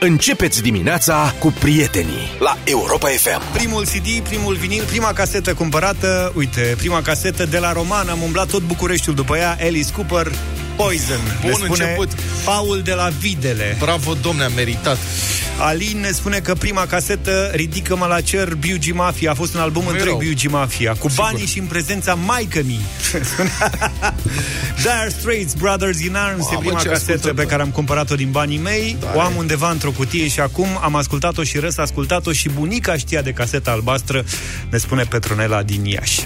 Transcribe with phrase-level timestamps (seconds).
[0.00, 3.52] Începeți dimineața cu prietenii la Europa FM.
[3.52, 8.48] Primul CD, primul vinil, prima casetă cumpărată, uite, prima casetă de la Roman, am umblat
[8.48, 10.32] tot Bucureștiul după ea, Alice Cooper,
[10.76, 11.20] Poison.
[11.40, 12.08] Bun ne spune început.
[12.44, 13.76] Paul de la Videle.
[13.78, 14.98] Bravo, domne, a meritat.
[15.58, 19.82] Alin ne spune că prima casetă Ridică-mă la cer, Biugi Mafia A fost un album
[19.82, 20.18] Nu e întreg rău.
[20.18, 21.24] Biugi Mafia Cu Sigur.
[21.24, 22.80] banii și în prezența maică mi
[24.82, 27.48] Dire Straits Brothers in Arms E Mamă, prima ce casetă ascultăm, pe bă.
[27.48, 29.38] care am cumpărat-o din banii mei Da, O am e.
[29.38, 33.70] undeva într-o cutie Și acum am ascultat-o și răs ascultat-o Și bunica știa de caseta
[33.70, 34.24] albastră
[34.70, 36.20] Ne spune Petronela din Iași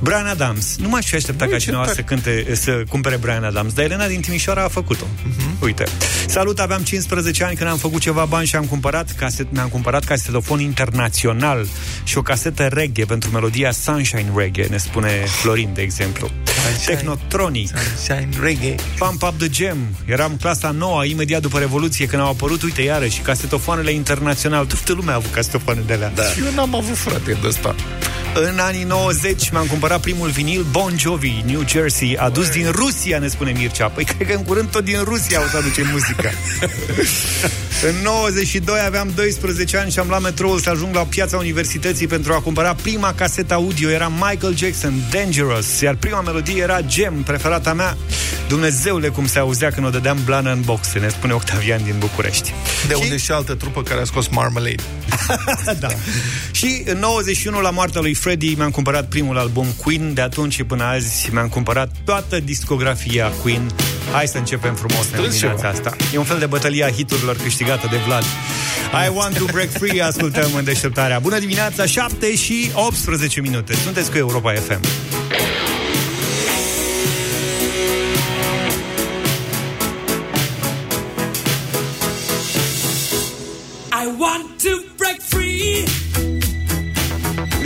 [0.00, 1.94] Brian Adams Nu m-aș fi așteptat Băi, ca ce cineva tare.
[1.94, 5.56] să cânte Să cumpere Brian Adams Dar Elena din Timișoara a făcut-o Mhm.
[5.60, 5.84] Uite
[6.26, 10.04] Salut, aveam 15 ani când am făcut ceva bani Și am cumpărat caset, mi-am cumpărat
[10.04, 11.66] casetofon internațional
[12.04, 16.30] Și o casetă reggae pentru melodia Sunshine Reggae Ne spune Florin, de exemplu
[16.64, 16.94] Sunshine.
[16.94, 17.70] Technotronic
[18.02, 18.74] Shine reggae.
[18.98, 23.20] Pump Up The Jam Eram clasa 9 imediat după Revoluție Când au apărut, uite, iarăși
[23.20, 26.22] Casetofoanele internațional Toată lumea a avut casetofoane de alea Da.
[26.46, 27.74] Eu n-am avut frate de ăsta.
[28.34, 33.28] În anii 90 mi-am cumpărat primul vinil Bon Jovi, New Jersey Adus din Rusia, ne
[33.28, 36.30] spune Mircea Păi cred că în curând tot din Rusia o să aduce muzica
[37.88, 42.32] În 92 aveam 12 ani și am luat metroul să ajung la piața universității pentru
[42.32, 43.90] a cumpăra prima casetă audio.
[43.90, 47.96] Era Michael Jackson, Dangerous, iar prima melodie era Gem, preferata mea.
[48.48, 52.52] Dumnezeule cum se auzea când o dădeam blană în box, ne spune Octavian din București.
[52.86, 54.82] De Și- unde și altă trupă care a scos Marmalade.
[55.80, 55.88] da.
[56.50, 60.14] Și în 91, la moartea lui Freddie, mi-am cumpărat primul album Queen.
[60.14, 63.70] De atunci și până azi mi-am cumpărat toată discografia Queen.
[64.12, 65.90] Hai să începem frumos în Strâns dimineața ceva.
[65.90, 65.96] asta.
[66.14, 68.22] E un fel de bătălie a hiturilor câștigată de Vlad.
[69.06, 71.18] I want to break free, ascultăm în deșteptarea.
[71.18, 73.74] Bună dimineața, 7 și 18 minute.
[73.74, 74.80] Sunteți cu Europa FM.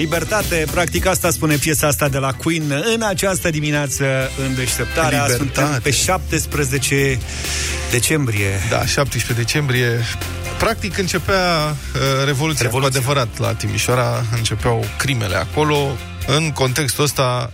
[0.03, 4.05] Libertate, practic asta spune piesa asta de la Queen în această dimineață
[4.47, 5.27] în deșteptarea.
[5.27, 5.37] Libertate.
[5.37, 7.19] Suntem pe 17
[7.91, 8.49] decembrie.
[8.71, 10.01] Da, 17 decembrie.
[10.59, 11.37] Practic începea
[11.69, 12.65] uh, Revoluția, Revoluția.
[12.65, 15.97] Revoluția, cu adevărat la Timișoara, începeau crimele acolo.
[16.27, 17.53] În contextul ăsta,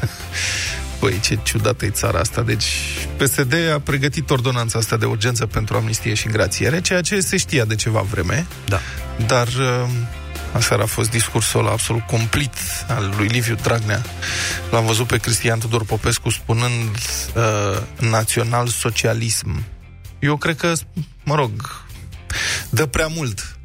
[1.00, 2.42] băi, ce ciudată e țara asta.
[2.42, 2.66] Deci,
[3.16, 7.64] PSD a pregătit ordonanța asta de urgență pentru amnistie și grațiere, ceea ce se știa
[7.64, 8.46] de ceva vreme.
[8.68, 8.80] Da.
[9.26, 9.88] Dar uh,
[10.52, 12.54] aseară a fost discursul ăla absolut complet
[12.88, 14.02] al lui Liviu Dragnea.
[14.70, 16.96] L-am văzut pe Cristian Tudor Popescu spunând
[17.34, 19.64] uh, național-socialism.
[20.18, 20.72] Eu cred că,
[21.24, 21.84] mă rog,
[22.70, 23.58] dă prea mult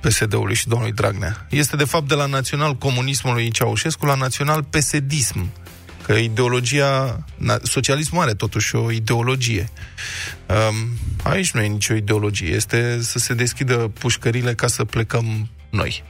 [0.00, 1.46] PSD-ului și domnului Dragnea.
[1.50, 5.48] Este, de fapt, de la național-comunismului Ceaușescu la național-PSD-ism.
[6.02, 7.24] Că ideologia...
[7.36, 9.70] Na, socialismul are totuși o ideologie.
[10.46, 10.88] Um,
[11.22, 12.54] aici nu e nicio ideologie.
[12.54, 16.04] Este să se deschidă pușcările ca să plecăm noi.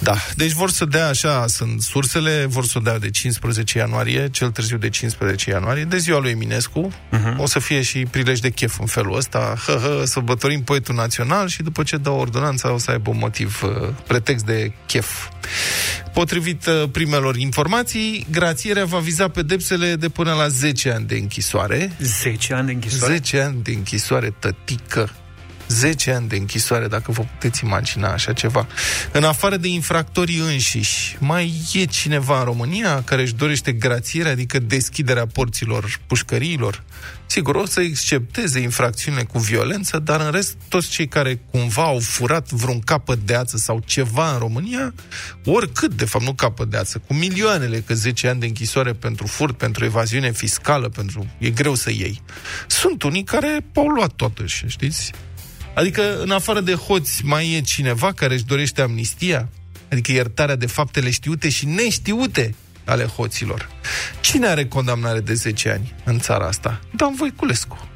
[0.00, 4.50] Da, deci vor să dea așa, sunt sursele, vor să dea de 15 ianuarie, cel
[4.50, 6.92] târziu de 15 ianuarie, de ziua lui Eminescu.
[7.12, 7.36] Uh-huh.
[7.36, 10.94] O să fie și prilej de chef în felul ăsta, hă, hă, să bătorim poetul
[10.94, 15.28] național și după ce dă ordonanța o să aibă un motiv, uh, pretext de chef.
[16.12, 21.92] Potrivit uh, primelor informații, grațierea va viza pedepsele de până la 10 ani de închisoare.
[22.00, 23.14] 10 ani de închisoare.
[23.14, 25.10] 10 ani de închisoare, tătică.
[25.68, 28.66] 10 ani de închisoare, dacă vă puteți imagina așa ceva.
[29.12, 34.58] În afară de infractorii înșiși, mai e cineva în România care își dorește grațiere, adică
[34.58, 36.82] deschiderea porților pușcăriilor?
[37.26, 41.98] Sigur, o să excepteze infracțiunile cu violență, dar în rest, toți cei care cumva au
[41.98, 44.94] furat vreun capăt de ață sau ceva în România,
[45.44, 49.26] oricât, de fapt, nu capăt de ață, cu milioanele, că 10 ani de închisoare pentru
[49.26, 51.26] furt, pentru evaziune fiscală, pentru...
[51.38, 52.22] e greu să iei.
[52.66, 55.12] Sunt unii care au luat totuși, știți?
[55.74, 59.48] Adică, în afară de hoți, mai e cineva care își dorește amnistia?
[59.90, 62.54] Adică iertarea de faptele știute și neștiute
[62.84, 63.68] ale hoților.
[64.20, 66.80] Cine are condamnare de 10 ani în țara asta?
[66.96, 67.88] Dan Voiculescu.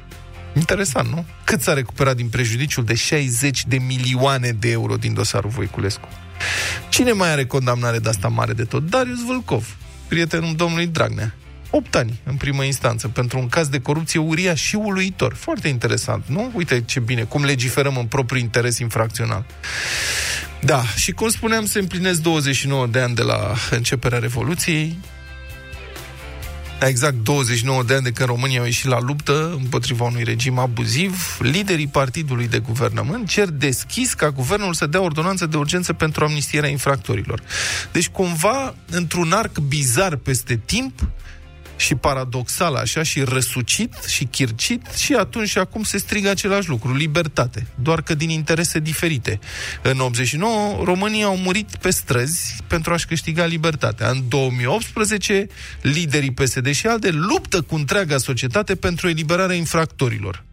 [0.55, 1.25] Interesant, nu?
[1.43, 6.07] Cât s-a recuperat din prejudiciul de 60 de milioane de euro din dosarul Voiculescu?
[6.89, 8.89] Cine mai are condamnare de asta mare de tot?
[8.89, 9.75] Darius Vâlcov,
[10.07, 11.35] prietenul domnului Dragnea.
[11.71, 15.33] 8 ani în primă instanță pentru un caz de corupție uriaș și uluitor.
[15.33, 16.51] Foarte interesant, nu?
[16.53, 19.45] Uite ce bine, cum legiferăm în propriul interes infracțional.
[20.61, 24.97] Da, și cum spuneam, se împlinesc 29 de ani de la începerea Revoluției.
[26.87, 31.37] Exact 29 de ani de când România a ieșit la luptă împotriva unui regim abuziv,
[31.39, 36.69] liderii partidului de guvernământ cer deschis ca guvernul să dea ordonanță de urgență pentru amnistierea
[36.69, 37.41] infractorilor.
[37.91, 41.09] Deci, cumva, într-un arc bizar peste timp,
[41.79, 46.95] și paradoxal așa și răsucit și chircit și atunci și acum se strigă același lucru,
[46.95, 49.39] libertate, doar că din interese diferite.
[49.81, 54.09] În 89 românii au murit pe străzi pentru a-și câștiga libertatea.
[54.09, 55.47] În 2018
[55.81, 60.43] liderii PSD și alte luptă cu întreaga societate pentru eliberarea infractorilor.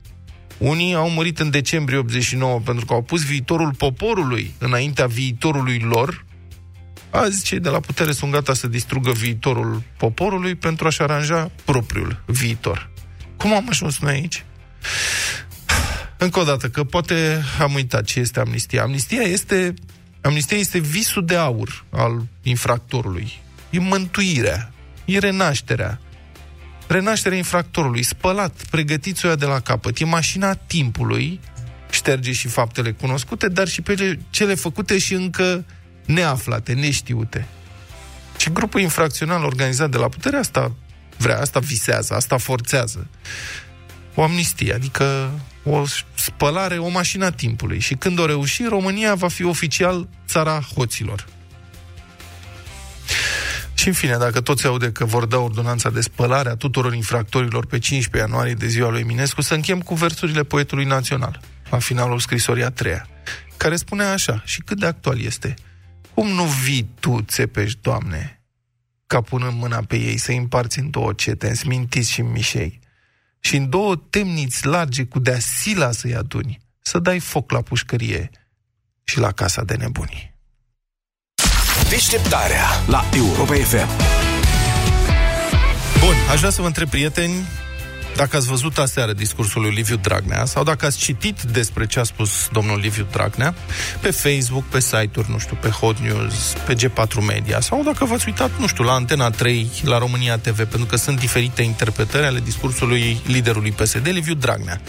[0.59, 6.25] Unii au murit în decembrie 89 pentru că au pus viitorul poporului înaintea viitorului lor.
[7.17, 12.23] Azi cei de la putere sunt gata să distrugă viitorul poporului pentru a-și aranja propriul
[12.27, 12.91] viitor.
[13.37, 14.45] Cum am ajuns noi aici?
[16.19, 18.83] Încă o dată, că poate am uitat ce este amnistia.
[18.83, 19.75] Amnistia este,
[20.21, 23.33] amnistia este visul de aur al infractorului.
[23.71, 24.73] E mântuirea,
[25.05, 26.01] e renașterea,
[26.87, 29.99] renașterea infractorului, spălat, pregătiți-o de la capăt.
[29.99, 31.41] E mașina timpului,
[31.91, 35.65] șterge și faptele cunoscute, dar și pe cele făcute și încă
[36.07, 37.47] neaflate, neștiute.
[38.37, 40.73] Și grupul infracțional organizat de la putere asta
[41.17, 43.07] vrea, asta visează, asta forțează.
[44.15, 45.31] O amnistie, adică
[45.65, 45.83] o
[46.15, 47.79] spălare, o mașină timpului.
[47.79, 51.27] Și când o reuși, România va fi oficial țara hoților.
[53.75, 57.67] Și în fine, dacă toți aude că vor da ordonanța de spălare a tuturor infractorilor
[57.67, 62.19] pe 15 ianuarie de ziua lui Eminescu, să închem cu versurile poetului național, la finalul
[62.19, 63.09] scrisorii a treia,
[63.57, 65.55] care spune așa, și cât de actual este.
[66.17, 68.43] Cum nu vii tu, țepești, Doamne,
[69.07, 72.81] ca punând mâna pe ei să-i împarți în două cete, în smintiți și în mișei,
[73.41, 78.31] și în două temniți large cu de sila să-i aduni, să dai foc la pușcărie
[79.05, 80.35] și la casa de nebunii.
[81.89, 83.89] Deșteptarea la Europa FM.
[85.99, 87.35] Bun, aș vrea să vă întreb, prieteni,
[88.17, 92.03] dacă ați văzut aseară discursul lui Liviu Dragnea sau dacă ați citit despre ce a
[92.03, 93.55] spus domnul Liviu Dragnea
[94.01, 98.27] pe Facebook, pe site-uri, nu știu, pe Hot News, pe G4 Media sau dacă v-ați
[98.27, 102.41] uitat, nu știu, la Antena 3, la România TV, pentru că sunt diferite interpretări ale
[102.41, 104.81] discursului liderului PSD, Liviu Dragnea,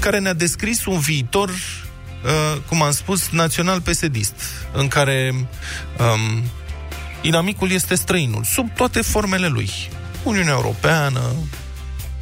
[0.00, 1.50] care ne-a descris un viitor
[2.24, 4.34] Uh, cum am spus, național pesedist,
[4.72, 6.42] în care um,
[7.20, 9.70] inamicul este străinul, sub toate formele lui.
[10.22, 11.20] Uniunea Europeană,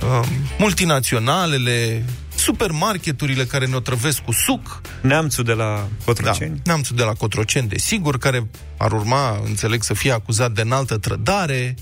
[0.03, 0.27] um,
[0.59, 2.05] multinaționalele,
[2.37, 4.81] supermarketurile care ne otrăvesc cu suc.
[5.03, 6.55] Neamțul de la Cotroceni.
[6.55, 8.49] Da, neamțul de la Cotroceni, desigur, care
[8.79, 11.75] ar urma, înțeleg, să fie acuzat de înaltă trădare.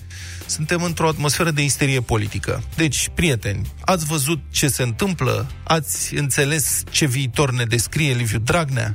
[0.46, 2.62] Suntem într-o atmosferă de isterie politică.
[2.76, 5.50] Deci, prieteni, ați văzut ce se întâmplă?
[5.64, 8.92] Ați înțeles ce viitor ne descrie Liviu Dragnea?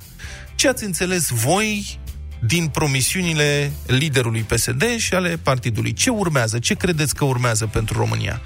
[0.56, 2.00] Ce ați înțeles voi
[2.46, 5.94] din promisiunile liderului PSD și ale partidului.
[5.94, 6.60] Ce urmează?
[6.60, 8.42] Ce credeți că urmează pentru România?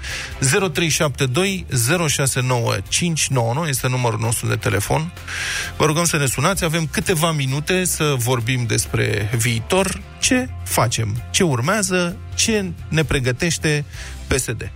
[0.72, 1.66] 0372
[2.08, 5.12] 069599 este numărul nostru de telefon.
[5.76, 6.64] Vă rugăm să ne sunați.
[6.64, 10.02] Avem câteva minute să vorbim despre viitor.
[10.20, 11.22] Ce facem?
[11.30, 12.16] Ce urmează?
[12.34, 13.84] Ce ne pregătește
[14.26, 14.70] PSD?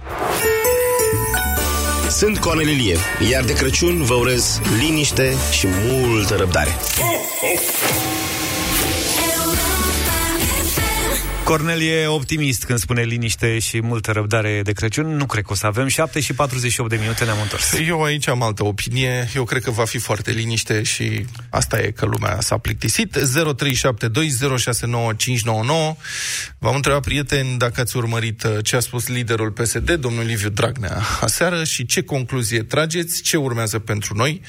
[2.10, 2.96] Sunt Cornel Ilie,
[3.30, 6.70] iar de Crăciun vă urez liniște și multă răbdare.
[11.44, 15.16] Cornel e optimist când spune liniște și multă răbdare de Crăciun.
[15.16, 15.86] Nu cred că o să avem.
[15.86, 17.72] 7 și 48 de minute ne-am întors.
[17.86, 19.28] Eu aici am altă opinie.
[19.34, 23.18] Eu cred că va fi foarte liniște și asta e că lumea s-a plictisit.
[23.18, 23.22] 0372069599
[26.58, 31.02] V-am întrebat, prieteni, dacă ați urmărit uh, ce a spus liderul PSD, domnul Liviu Dragnea,
[31.20, 34.40] aseară și ce concluzie trageți, ce urmează pentru noi.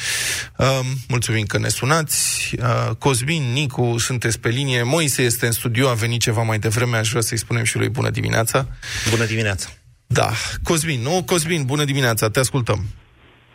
[0.58, 2.56] Uh, mulțumim că ne sunați.
[2.60, 4.84] Uh, Cosmin, Nicu, sunteți pe linie.
[4.84, 7.78] Moise este în studio, a venit ceva mai devreme vreme aș vrea să-i spunem și
[7.78, 8.60] lui bună dimineața.
[9.14, 9.68] Bună dimineața.
[10.20, 10.30] Da.
[10.70, 11.16] Cosmin, nu?
[11.32, 12.80] Cosmin, bună dimineața, te ascultăm.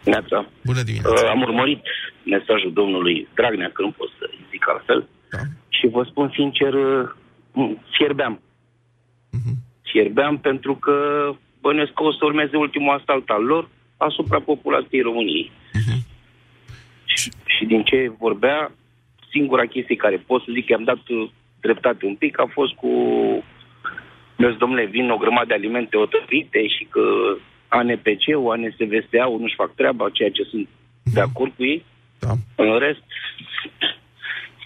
[0.02, 0.38] Dimineața.
[0.70, 1.24] Bună dimineața.
[1.24, 1.82] Uh, am urmărit
[2.24, 5.00] mesajul domnului Dragnea, că nu pot să zic altfel.
[5.30, 5.42] Da.
[5.68, 7.08] Și vă spun sincer, uh,
[7.96, 8.34] fierbeam.
[9.36, 9.56] Uh-huh.
[9.90, 10.94] Fierbeam pentru că
[11.60, 15.50] bănuiesc că o să urmeze ultimul asalt al lor asupra populației României.
[15.78, 16.00] Uh-huh.
[17.04, 18.72] Și, și din ce vorbea,
[19.30, 21.30] singura chestie care pot să zic, că am dat uh,
[21.60, 22.92] dreptate un pic, a fost cu
[24.38, 27.04] Mers, domnule, vin o grămadă de alimente otrăvite și că
[27.68, 31.12] ANPC-ul, ANSVSA-ul nu-și fac treaba, ceea ce sunt mm-hmm.
[31.14, 31.84] de acord cu ei.
[32.18, 32.32] Da.
[32.56, 33.02] În rest,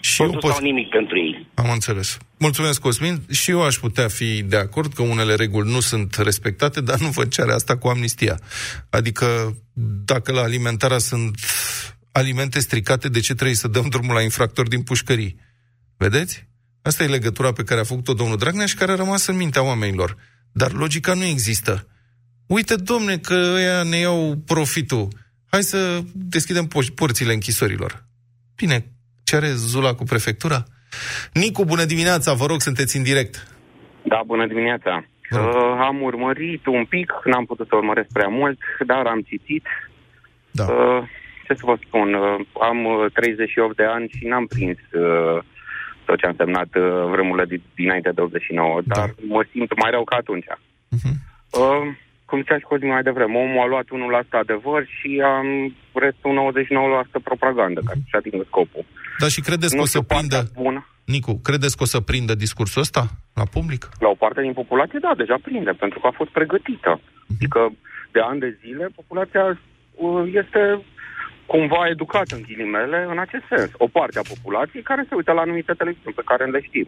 [0.01, 0.61] și eu pot...
[0.61, 1.47] nimic pentru ei.
[1.53, 2.17] Am înțeles.
[2.39, 3.21] Mulțumesc, Cosmin.
[3.31, 7.07] Și eu aș putea fi de acord că unele reguli nu sunt respectate, dar nu
[7.07, 8.39] văd ce are asta cu amnistia.
[8.89, 9.25] Adică,
[10.05, 11.35] dacă la alimentarea sunt
[12.11, 15.35] alimente stricate, de ce trebuie să dăm drumul la infractori din pușcării?
[15.97, 16.47] Vedeți?
[16.83, 19.65] Asta e legătura pe care a făcut-o domnul Dragnea și care a rămas în mintea
[19.65, 20.15] oamenilor.
[20.51, 21.87] Dar logica nu există.
[22.47, 25.07] Uite, domne, că ăia ne iau profitul.
[25.49, 28.03] Hai să deschidem porțile închisorilor.
[28.55, 28.85] Bine,
[29.23, 30.63] ce are Zula cu prefectura?
[31.33, 33.47] Nicu, bună dimineața, vă rog, sunteți în direct.
[34.03, 35.05] Da, bună dimineața.
[35.31, 35.39] Uh,
[35.79, 39.65] am urmărit un pic, n-am putut să urmăresc prea mult, dar am citit.
[40.51, 40.63] Da.
[40.63, 41.03] Uh,
[41.45, 45.43] ce să vă spun, uh, am uh, 38 de ani și n-am prins uh,
[46.05, 46.83] tot ce a însemnat uh,
[47.13, 48.95] vremurile din, dinainte de 89, Da.
[48.95, 50.49] dar mă simt mai rău ca atunci.
[50.97, 51.11] Mhm.
[51.61, 51.85] Uh,
[52.25, 55.47] cum zicea și Cosmin mai devreme, omul a luat 1% adevăr și am
[56.05, 58.85] restul 99% propagandă, ca să-și atingă scopul.
[59.21, 60.61] Dar și credeți că nu o să știu, partea prindă...
[60.63, 60.81] bună.
[61.15, 63.03] Nicu, credeți că o să prindă discursul ăsta
[63.39, 63.81] la public?
[63.99, 66.91] La o parte din populație, da, deja prinde, pentru că a fost pregătită.
[67.33, 67.59] Adică
[68.11, 69.45] de ani de zile, populația
[69.95, 70.61] uh, este
[71.45, 73.69] cumva educată, în ghilimele, în acest sens.
[73.77, 76.87] O parte a populației care se uită la anumite televiziuni pe care le știm.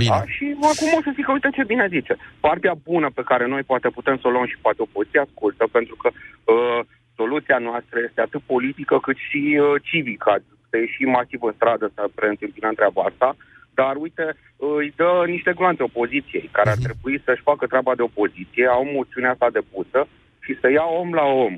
[0.00, 0.10] Bine.
[0.10, 0.22] Da?
[0.34, 2.16] Și acum o să zic că uite ce bine zice.
[2.40, 5.94] Partea bună pe care noi poate putem să o luăm și poate opoziția ascultă, pentru
[6.02, 6.80] că uh,
[7.14, 10.32] soluția noastră este atât politică cât și uh, civică.
[10.70, 13.36] Să ieșim masiv în stradă să preîntâmpinăm treaba asta,
[13.74, 14.26] dar uite,
[14.56, 18.84] uh, îi dă niște gloanțe opoziției, care ar trebui să-și facă treaba de opoziție, au
[18.98, 20.00] moțiunea asta depusă
[20.44, 21.54] și să ia om la om.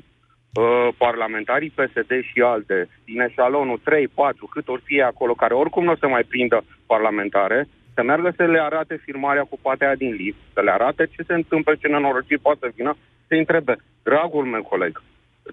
[0.53, 5.53] Uh, parlamentarii PSD și alte, din eșalonul 3, 4, cât or fi ei acolo, care
[5.53, 9.95] oricum nu o să mai prindă parlamentare, să meargă să le arate firmarea cu patea
[9.95, 12.95] din lift, să le arate ce se întâmplă, ce nenorociri poate să vină,
[13.27, 15.01] să întrebe, dragul meu coleg,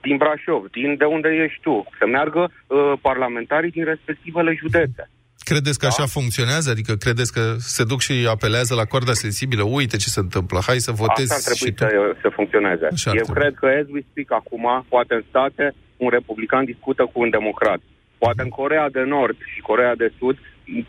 [0.02, 5.10] din Brașov, din de unde ești tu, să meargă uh, parlamentarii din respectivele județe.
[5.50, 6.68] Credeți că așa funcționează?
[6.70, 7.44] Adică credeți că
[7.76, 9.62] se duc și apelează la corda sensibilă?
[9.78, 12.12] Uite ce se întâmplă, hai să votezi Asta ar și trebui tu.
[12.12, 12.84] să, să funcționeze.
[12.96, 13.40] Așa ar Eu trebui.
[13.40, 15.64] cred că as we speak acum, poate în state,
[16.04, 17.80] un republican discută cu un democrat.
[18.18, 20.36] Poate în Corea de Nord și Corea de Sud,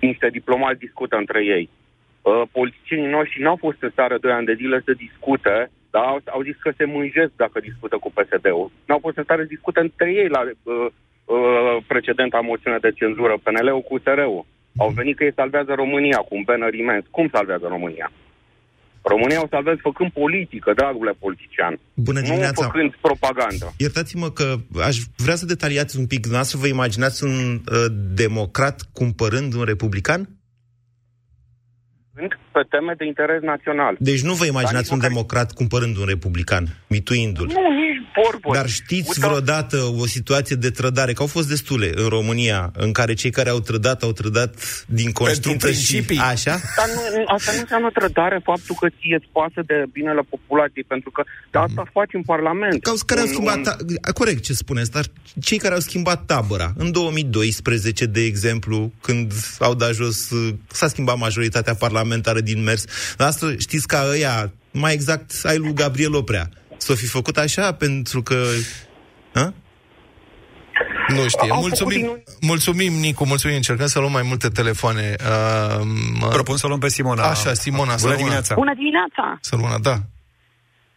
[0.07, 1.65] niște diplomați discută între ei.
[1.69, 5.55] Uh, politicienii noștri n-au fost în stare 2 ani de zile să discute,
[5.93, 8.71] dar au, au zis că se mânjesc dacă discută cu PSD-ul.
[8.87, 10.87] N-au fost în stare să discute între ei la uh,
[11.35, 14.45] uh, precedenta moțiune de cenzură, PNL-ul cu USR-ul.
[14.83, 17.05] Au venit că ei salvează România cu un banner imens.
[17.11, 18.11] Cum salvează România?
[19.13, 21.79] România o salvează făcând politică, dragule politician.
[21.93, 22.65] Bună Nu dimineața.
[22.65, 23.73] făcând propagandă.
[23.77, 24.55] Iertați-mă că
[24.89, 26.19] aș vrea să detaliați un pic.
[26.19, 27.85] Dumneavoastră vă imaginați un uh,
[28.23, 30.29] democrat cumpărând un republican?
[32.15, 33.93] Sunt pe teme de interes național.
[34.09, 37.47] Deci nu vă imaginați Dar un nici măcar- democrat cumpărând un republican, mituindu-l.
[37.47, 38.49] Nu, nici vorbă.
[38.57, 42.91] Dar știți Uite, vreodată o situație de trădare, că au fost destule în România, în
[42.91, 44.51] care cei care au trădat, au trădat
[44.99, 45.73] din conștiință și...
[45.73, 46.19] principii.
[46.33, 46.55] Așa?
[46.79, 51.09] Dar nu, asta nu înseamnă trădare faptul că ție îți pasă de binele populației, pentru
[51.11, 51.21] că
[51.51, 52.81] de asta faci în Parlament.
[52.83, 55.05] Ca care au Un- schimbat, un- ta- corect ce spuneți, dar
[55.41, 60.87] cei care au schimbat tabăra, în 2012, de exemplu, când au dat jos, uh, s-a
[60.87, 62.85] schimbat majoritatea parlamentară din mers,
[63.17, 67.71] dar asta știți ca ăia, mai exact, ai lui Gabriel Oprea, s-o fi făcut așa
[67.73, 68.37] pentru că...
[69.33, 69.53] Ha?
[71.07, 71.49] Nu știe.
[71.51, 73.55] Au Mulțumim, făcut mulțumim, Nicu, mulțumim.
[73.55, 75.15] Încercăm să luăm mai multe telefoane.
[75.19, 75.81] Uh,
[76.19, 77.23] mă- Propun să o luăm pe Simona.
[77.23, 78.17] Așa, Simona, să Bună luăm.
[78.23, 78.53] dimineața.
[78.63, 79.25] Bună dimineața!
[79.41, 79.95] Sălmana, da.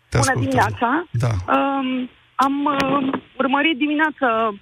[0.09, 0.41] Te Bună ascultăm.
[0.43, 0.89] dimineața!
[1.25, 1.33] Da.
[1.57, 1.89] Um,
[2.47, 4.59] am uh, urmărit dimineața uh,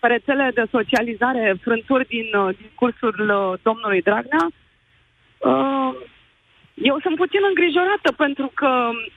[0.00, 4.44] pe rețele de socializare frânturi din uh, discursul uh, domnului Dragnea.
[5.50, 5.90] Uh,
[6.82, 8.70] eu sunt puțin îngrijorată pentru că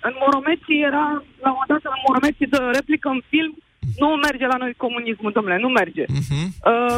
[0.07, 3.53] în Moromeții era, la o dată în Moromeții de replică în film,
[3.97, 6.05] nu merge la noi comunismul, domnule, nu merge.
[6.07, 6.39] Mhm.
[6.71, 6.97] Uh,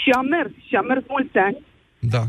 [0.00, 1.56] și a mers, și a mers mulți ani.
[1.98, 2.22] Da.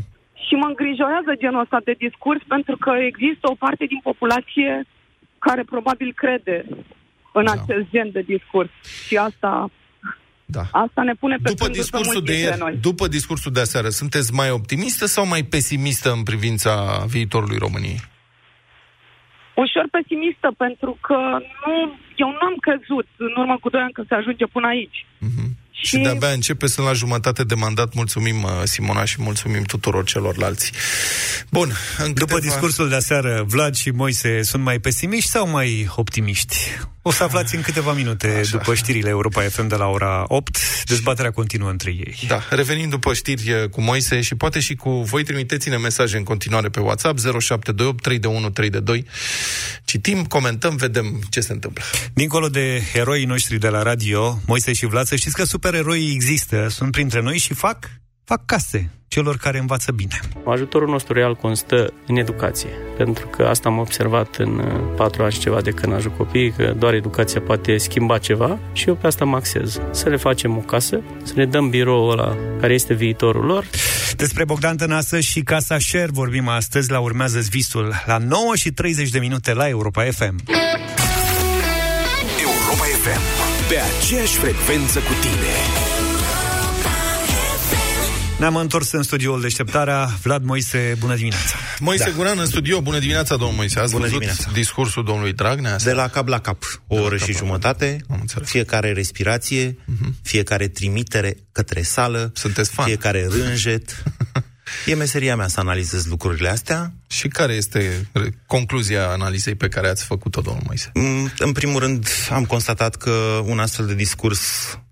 [0.46, 4.84] Și mă îngrijorează genul ăsta de discurs pentru că există o parte din populație
[5.38, 6.64] care probabil crede
[7.32, 7.52] în Da.
[7.52, 8.70] acest gen de discurs.
[9.06, 9.70] Și asta,
[10.48, 10.62] Da.
[10.72, 12.76] asta ne pune pe După gânduri pe discursul mulți de dintre ieri, noi.
[12.88, 18.00] după discursul de aseară, sunteți mai optimistă sau mai pesimistă în privința viitorului României?
[19.64, 21.18] Ușor pesimistă pentru că
[21.64, 21.74] nu,
[22.22, 25.06] eu nu am crezut în urmă cu doi ani că se ajunge până aici.
[25.82, 27.94] Și de-abia începe, sunt la jumătate de mandat.
[27.94, 30.72] Mulțumim, uh, Simona, și mulțumim tuturor celorlalți.
[31.50, 32.40] Bun, în După câteva...
[32.40, 36.56] discursul de aseară, Vlad și Moise sunt mai pesimiști sau mai optimiști?
[37.02, 38.56] O să aflați în câteva minute Așa.
[38.56, 40.58] după știrile Europa FM de la ora 8.
[40.84, 42.18] Dezbaterea continuă între ei.
[42.26, 46.22] Da, revenim după știri uh, cu Moise și poate și cu voi, trimiteți-ne mesaje în
[46.22, 49.06] continuare pe WhatsApp 0728 321 322.
[49.96, 51.82] Citim, comentăm, vedem ce se întâmplă.
[52.14, 56.68] Dincolo de eroii noștri de la radio, Moise și Vlad, să știți că supereroii există,
[56.68, 57.90] sunt printre noi și fac,
[58.26, 60.20] fac case celor care învață bine.
[60.46, 65.32] Ajutorul nostru real constă în educație, pentru că asta am observat în uh, patru ani
[65.32, 69.06] și ceva de când ajut copiii, că doar educația poate schimba ceva și eu pe
[69.06, 69.80] asta mă axez.
[69.90, 73.64] Să le facem o casă, să le dăm biroul ăla care este viitorul lor,
[74.16, 79.10] Despre Bogdan Tănasă și Casa Share vorbim astăzi la Urmează Visul, la 9 și 30
[79.10, 80.36] de minute la Europa FM.
[82.40, 83.20] Europa FM.
[83.68, 85.95] Pe aceeași frecvență cu tine.
[88.38, 90.08] Ne-am întors în studioul deșteptarea.
[90.22, 91.54] Vlad Moise, bună dimineața.
[91.78, 92.16] Moise da.
[92.16, 93.78] Guran în studio, bună dimineața, domnul Moise.
[93.78, 94.50] Ați Bună văzut dimineața.
[94.52, 95.76] discursul domnului Dragnea?
[95.76, 98.48] De la cap la cap, o la oră cap și la jumătate, Am înțeles.
[98.48, 99.78] fiecare respirație,
[100.22, 102.86] fiecare trimitere către sală, Sunteți fan.
[102.86, 103.90] fiecare rânjet.
[104.86, 106.92] E meseria mea să analizez lucrurile astea.
[107.08, 110.90] Și care este re- concluzia analizei pe care ați făcut-o, domnul Moise?
[110.94, 114.40] Mm, În primul rând, am constatat că un astfel de discurs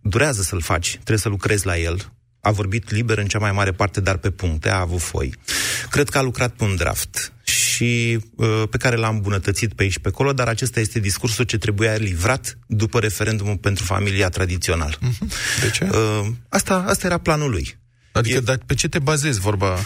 [0.02, 2.12] durează să-l faci, trebuie să lucrezi la el.
[2.44, 5.34] A vorbit liber în cea mai mare parte, dar pe puncte, a avut foi.
[5.90, 9.92] Cred că a lucrat pe un draft și uh, pe care l-am îmbunătățit pe aici
[9.92, 14.98] și pe acolo, dar acesta este discursul ce trebuia livrat după referendumul pentru familia tradițional.
[15.60, 15.84] De ce?
[15.84, 17.78] Uh, asta, asta era planul lui.
[18.12, 19.78] Adică, e- dar pe ce te bazezi vorba?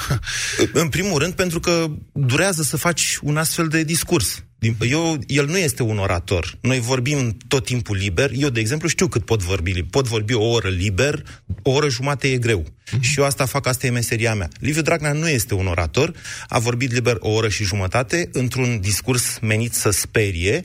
[0.72, 4.42] În primul rând, pentru că durează să faci un astfel de discurs.
[4.58, 6.58] Din- Eu, el nu este un orator.
[6.60, 8.30] Noi vorbim tot timpul liber.
[8.34, 9.70] Eu, de exemplu, știu cât pot vorbi.
[9.72, 11.22] li- Pot vorbi o oră liber,
[11.62, 12.64] o oră jumate e greu.
[13.00, 14.48] Și eu asta fac, asta e meseria mea.
[14.60, 16.12] Liviu Dragnea nu este un orator.
[16.48, 20.64] A vorbit liber o oră și jumătate într-un discurs menit să sperie.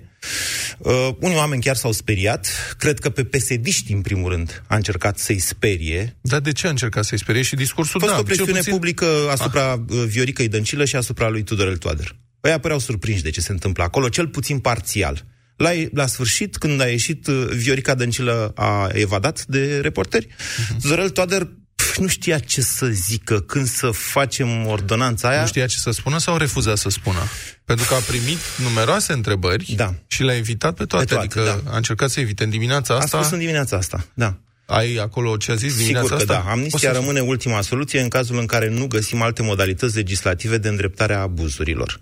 [0.77, 2.47] Uh, unii oameni chiar s-au speriat.
[2.77, 6.15] Cred că pe pesediști, în primul rând, a încercat să-i sperie.
[6.21, 7.99] Dar de ce a încercat să-i sperie și discursul?
[7.99, 9.79] A fost da, o presiune cel puțin- publică asupra ah.
[10.07, 12.15] Vioricăi Dăncilă și asupra lui Tudorel Toader.
[12.43, 15.25] Ăia păreau surprinși de ce se întâmplă acolo, cel puțin parțial.
[15.57, 20.27] La, la sfârșit, când a ieșit, uh, Viorica Dăncilă a evadat de reporteri.
[20.27, 20.81] Uh-huh.
[20.81, 25.41] Tudorel Toader pf, nu știa ce să zică când să facem ordonanța aia.
[25.41, 27.19] Nu știa ce să spună sau refuzat să spună?
[27.65, 29.93] Pentru că a primit numeroase întrebări Da.
[30.07, 31.05] și le-a evitat pe toate.
[31.05, 31.71] Pe toate, adică da.
[31.71, 33.17] a încercat să evite în dimineața A asta.
[33.17, 34.37] spus în dimineața asta, da.
[34.65, 36.43] Ai acolo ce a zis dimineața Sigur că asta?
[36.43, 36.49] da.
[36.49, 40.57] O Amnistia să- rămâne ultima soluție în cazul în care nu găsim alte modalități legislative
[40.57, 42.01] de îndreptare a abuzurilor.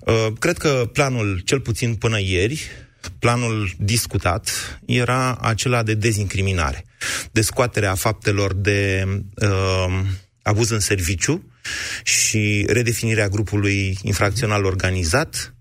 [0.00, 2.70] Uh, Cred că planul, cel puțin până ieri,
[3.18, 4.50] planul discutat
[4.86, 6.84] era acela de dezincriminare,
[7.32, 10.00] de scoaterea faptelor de uh,
[10.42, 11.52] abuz în serviciu
[12.04, 15.54] și redefinirea grupului infracțional organizat,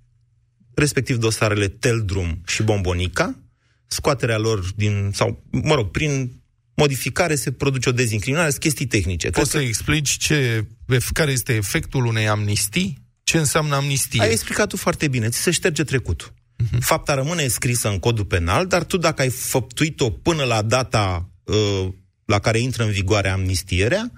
[0.74, 3.40] respectiv dosarele Teldrum și Bombonica,
[3.88, 6.42] scoaterea lor din, sau, mă rog, prin
[6.76, 9.30] modificare se produce o dezincriminare, sunt chestii tehnice.
[9.30, 13.07] Cred Poți să explici ce, ef- care este efectul unei amnistii?
[13.30, 14.22] Ce înseamnă amnistie?
[14.22, 16.34] Ai explicat tu foarte bine, ți se șterge trecutul.
[16.58, 16.80] Mhm.
[16.80, 21.88] Fapta rămâne scrisă în codul penal, dar tu dacă ai făptuit-o până la data uh,
[22.26, 24.12] la care intră în vigoare amnistierea,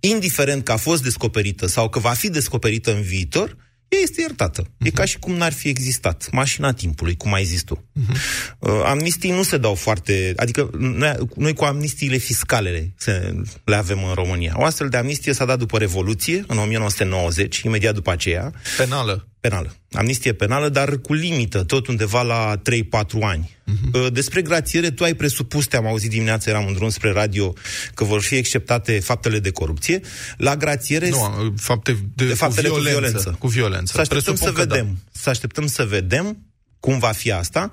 [0.00, 3.56] indiferent că a fost descoperită sau că va fi descoperită în viitor,
[3.94, 4.66] ea este iertată.
[4.78, 6.28] E ca și cum n-ar fi existat.
[6.30, 7.84] Mașina timpului, cum ai zis tu.
[8.58, 10.32] Uh, amnistii nu se dau foarte...
[10.36, 14.54] Adică noi, noi cu amnistiile fiscale se, le avem în România.
[14.56, 19.31] O astfel de amnistie s-a dat după Revoluție, în 1990, imediat după aceea, Penală.
[19.42, 19.76] Penală.
[19.92, 22.60] Amnistie penală, dar cu limită, tot undeva la 3-4
[23.20, 23.50] ani.
[23.50, 24.12] Uh-huh.
[24.12, 27.54] Despre grațiere, tu ai presupus, te-am auzit dimineața, eram în drum spre radio,
[27.94, 30.00] că vor fi acceptate faptele de corupție.
[30.36, 31.08] La grațiere...
[31.08, 32.96] Nu, fapte de, de faptele cu violență.
[32.98, 33.36] cu violență.
[33.38, 33.92] Cu violență.
[33.94, 34.98] Să așteptăm să Presupun că vedem.
[35.12, 36.46] Să așteptăm să vedem
[36.80, 37.70] cum va fi asta,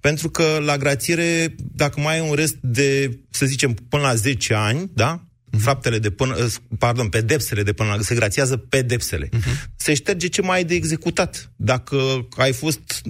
[0.00, 4.54] pentru că la grațiere, dacă mai ai un rest de, să zicem, până la 10
[4.54, 5.24] ani, da?
[5.58, 9.28] Faptele de până, uh, pardon, pedepsele de până la, se grațiază pedepsele.
[9.76, 11.52] Se șterge ce mai ai de executat.
[11.56, 13.02] Dacă ai fost,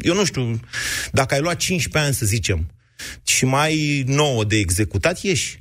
[0.00, 0.60] eu nu știu,
[1.12, 2.70] dacă ai luat 15 ani, să zicem,
[3.22, 5.60] și mai ai 9 de executat, ieși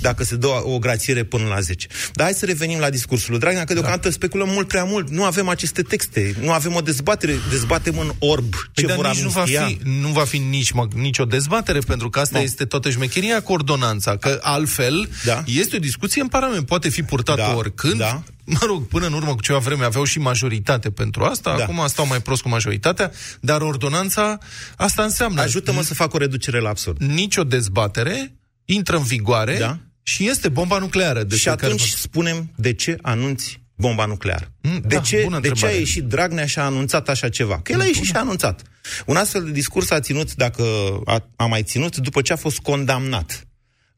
[0.00, 1.86] dacă se dă o grațiere până la 10.
[2.12, 4.14] Dar hai să revenim la discursul lui Dragnea, că deocamdată da.
[4.14, 5.10] speculăm mult prea mult.
[5.10, 9.06] Nu avem aceste texte, nu avem o dezbatere, dezbatem în orb ce Păi, dar vor
[9.06, 9.66] nici nu va, amnistia.
[9.66, 12.44] fi, nu va fi nici, mă, nicio dezbatere, pentru că asta Nu.
[12.44, 15.42] este toată șmecheria cu ordonanța, că altfel Da.
[15.46, 17.98] este o discuție în Parlament, poate fi purtată Da, oricând.
[17.98, 18.22] da.
[18.44, 21.62] Mă rog, până în urmă cu ceva vreme aveau și majoritate pentru asta, Da.
[21.62, 24.38] acum stau mai prost cu majoritatea, dar ordonanța
[24.76, 27.00] asta înseamnă Ajută-mă să fac o reducere la absurd.
[27.02, 28.34] nicio dezbatere,
[28.74, 29.78] intră în vigoare Da.
[30.02, 31.18] și este bomba nucleară.
[31.22, 34.52] despre Și care atunci vă- spunem de ce anunți bomba nucleară.
[34.62, 35.78] Mm, de, da, ce, bună de ce a întrebare.
[35.78, 37.60] ieșit Dragnea și a anunțat așa ceva?
[37.60, 38.62] Că el a ieșit și a anunțat.
[39.06, 40.64] Un astfel de discurs a ținut, dacă
[41.04, 43.44] a, a mai ținut, după ce a fost condamnat.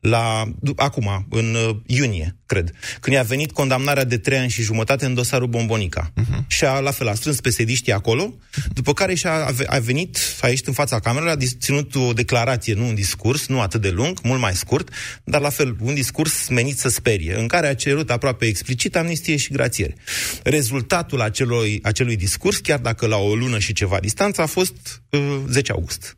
[0.02, 4.62] La, du- acum, în uh, iunie, cred, când i-a venit condamnarea de trei ani și
[4.62, 6.12] jumătate în dosarul Bombonica.
[6.20, 6.46] Uh-huh.
[6.46, 8.34] Și a, la fel, a strâns pesediștii acolo,
[8.72, 11.94] după care și-a a ve- a venit, a ieșit în fața camerei, a dis- ținut
[11.94, 14.88] o declarație, nu un discurs, nu atât de lung, mult mai scurt,
[15.24, 19.36] dar la fel, un discurs menit să sperie, în care a cerut aproape explicit amnistie
[19.36, 19.94] și grațiere.
[20.42, 25.20] Rezultatul acelui, acelui discurs, chiar dacă la o lună și ceva distanță, a fost uh,
[25.48, 26.16] 10 august.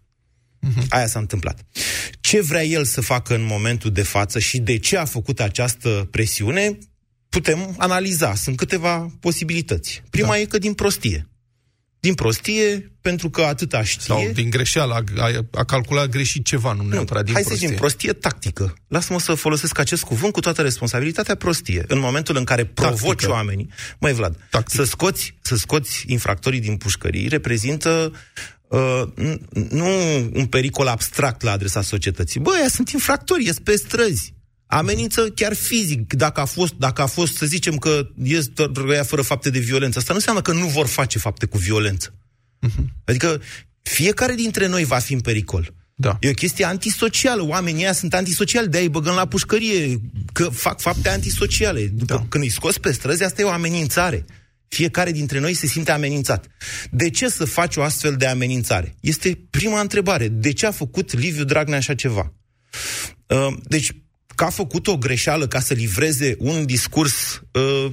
[0.89, 1.61] Aia s-a întâmplat.
[2.21, 6.09] Ce vrea el să facă în momentul de față și de ce a făcut această
[6.11, 6.79] presiune,
[7.29, 8.35] putem analiza.
[8.35, 10.03] Sunt câteva posibilități.
[10.11, 10.39] Prima da.
[10.39, 11.29] e că din prostie.
[12.01, 14.01] Din prostie, pentru că atâta știe.
[14.01, 17.57] Sau din greșeală, a, a, a calculat greșit ceva, nu neapărat nu, din hai prostie.
[17.57, 18.75] să zicem prostie tactică.
[18.89, 21.85] Lasă-mă să folosesc acest cuvânt cu toată responsabilitatea prostie.
[21.89, 23.31] În momentul în care provoci Tactică.
[23.31, 24.83] oamenii, măi Vlad, Tactică.
[24.83, 28.13] să scoți, să scoți infractorii din pușcării reprezintă
[28.69, 29.87] uh, n- nu
[30.35, 32.41] un pericol abstract la adresa societății.
[32.41, 34.35] Băi, ăia sunt infractori, ies pe străzi.
[34.67, 38.47] Amenință chiar fizic, dacă a fost, dacă a fost să zicem că ies
[38.89, 39.99] ăia fără fapte de violență.
[39.99, 42.15] Asta nu înseamnă că nu vor face fapte cu violență.
[43.05, 43.41] Adică
[43.83, 45.75] fiecare dintre noi va fi în pericol.
[45.95, 46.17] Da.
[46.21, 47.43] E o chestie antisocială.
[47.43, 50.01] Oamenii ăia sunt antisociali, de-aia îi băgăm la pușcărie,
[50.33, 51.87] că fac fapte antisociale.
[51.87, 52.27] După, Da.
[52.29, 54.25] Când îi scoți pe străzi, asta e o amenințare.
[54.75, 56.47] Fiecare dintre noi se simte amenințat.
[56.91, 58.95] De ce să faci o astfel de amenințare?
[59.01, 60.29] Este prima întrebare.
[60.29, 62.33] De ce a făcut Liviu Dragnea așa ceva?
[63.27, 63.91] Uh, Deci,
[64.35, 67.93] că a făcut o greșeală ca să livreze un discurs, uh,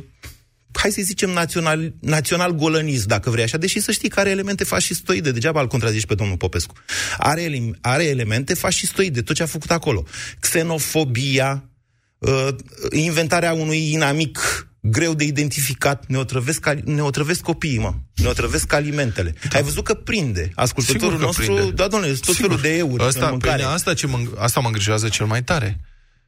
[0.72, 4.64] hai să zicem, național, național golănist, dacă vrei așa, deși să știi că are elemente
[4.64, 6.74] fascistoide, degeaba îl contrazici pe domnul Popescu.
[7.18, 10.06] Are, ele- are elemente fascistoide, tot ce a făcut acolo.
[10.40, 11.70] Xenofobia,
[12.18, 12.48] uh,
[12.92, 17.94] inventarea unui inamic greu de identificat, ne otrăvesc, ali- ne otrăvesc copiii, mă.
[18.16, 19.36] Ne otrăvesc alimentele.
[19.50, 19.58] Da.
[19.58, 20.52] Ai văzut că prinde.
[20.56, 21.72] Ascultătorul Sigur că nostru, prinde.
[21.72, 22.36] da, domnule, tot Sigur.
[22.50, 23.64] felul de euri asta, în mâncare.
[23.64, 25.80] păi, asta, ce mă, asta mă îngrijorează cel mai tare.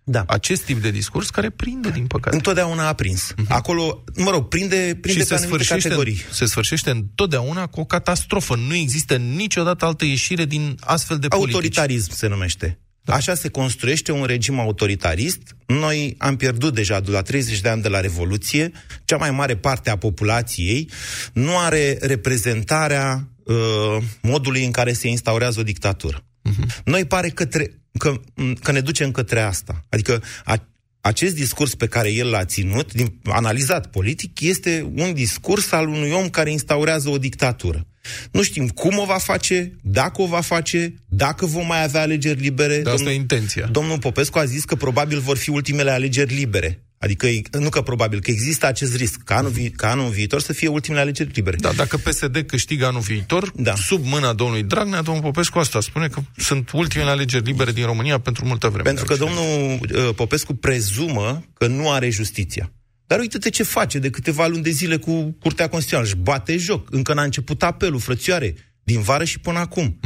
[0.06, 0.24] Da.
[0.28, 2.36] Acest tip de discurs care prinde, din păcate.
[2.36, 3.34] Întotdeauna a prins.
[3.48, 6.22] Acolo, mă rog, prinde, prinde și pe se anumite sfârșește, categorii.
[6.32, 8.56] se sfârșește întotdeauna cu o catastrofă.
[8.56, 11.54] Nu există niciodată altă ieșire din astfel de politici.
[11.54, 12.78] Autoritarism se numește.
[13.06, 15.56] Așa se construiește un regim autoritarist.
[15.66, 18.72] Noi am pierdut deja de la 30 de ani de la Revoluție.
[19.06, 20.90] Cea mai mare parte a populației
[21.34, 26.24] nu are reprezentarea uh, modului în care se instaurează o dictatură.
[26.86, 29.84] Noi pare că, tre- că, m, că ne ducem către asta.
[29.90, 30.68] Adică a,
[31.04, 36.12] acest discurs pe care el l-a ținut, din, analizat politic, este un discurs al unui
[36.12, 37.88] om care instaurează o dictatură.
[38.32, 42.40] Nu știm cum o va face, dacă o va face, dacă vom mai avea alegeri
[42.40, 42.78] libere.
[42.78, 43.66] Dar asta e intenția.
[43.72, 46.84] Domnul Popescu a zis că probabil vor fi ultimele alegeri libere.
[47.04, 50.42] Adică, e- nu că probabil, că există acest risc, ca anul, vi- ca anul viitor
[50.42, 51.58] să fie ultimele alegeri libere.
[51.58, 53.76] Da, dacă PSD câștigă anul viitor, Da.
[53.76, 58.20] sub mâna domnului Dragnea, domnul Popescu asta spune că sunt ultimele alegeri libere din România
[58.20, 58.84] pentru multă vreme.
[58.84, 62.72] Pentru că domnul uh, Popescu prezumă că nu are justiția.
[63.08, 66.08] Dar uite-te ce face de câteva luni de zile cu Curtea Constituțională.
[66.08, 66.88] Își bate joc.
[66.92, 70.00] Încă n-a început apelul, frățioare, din vară și până acum.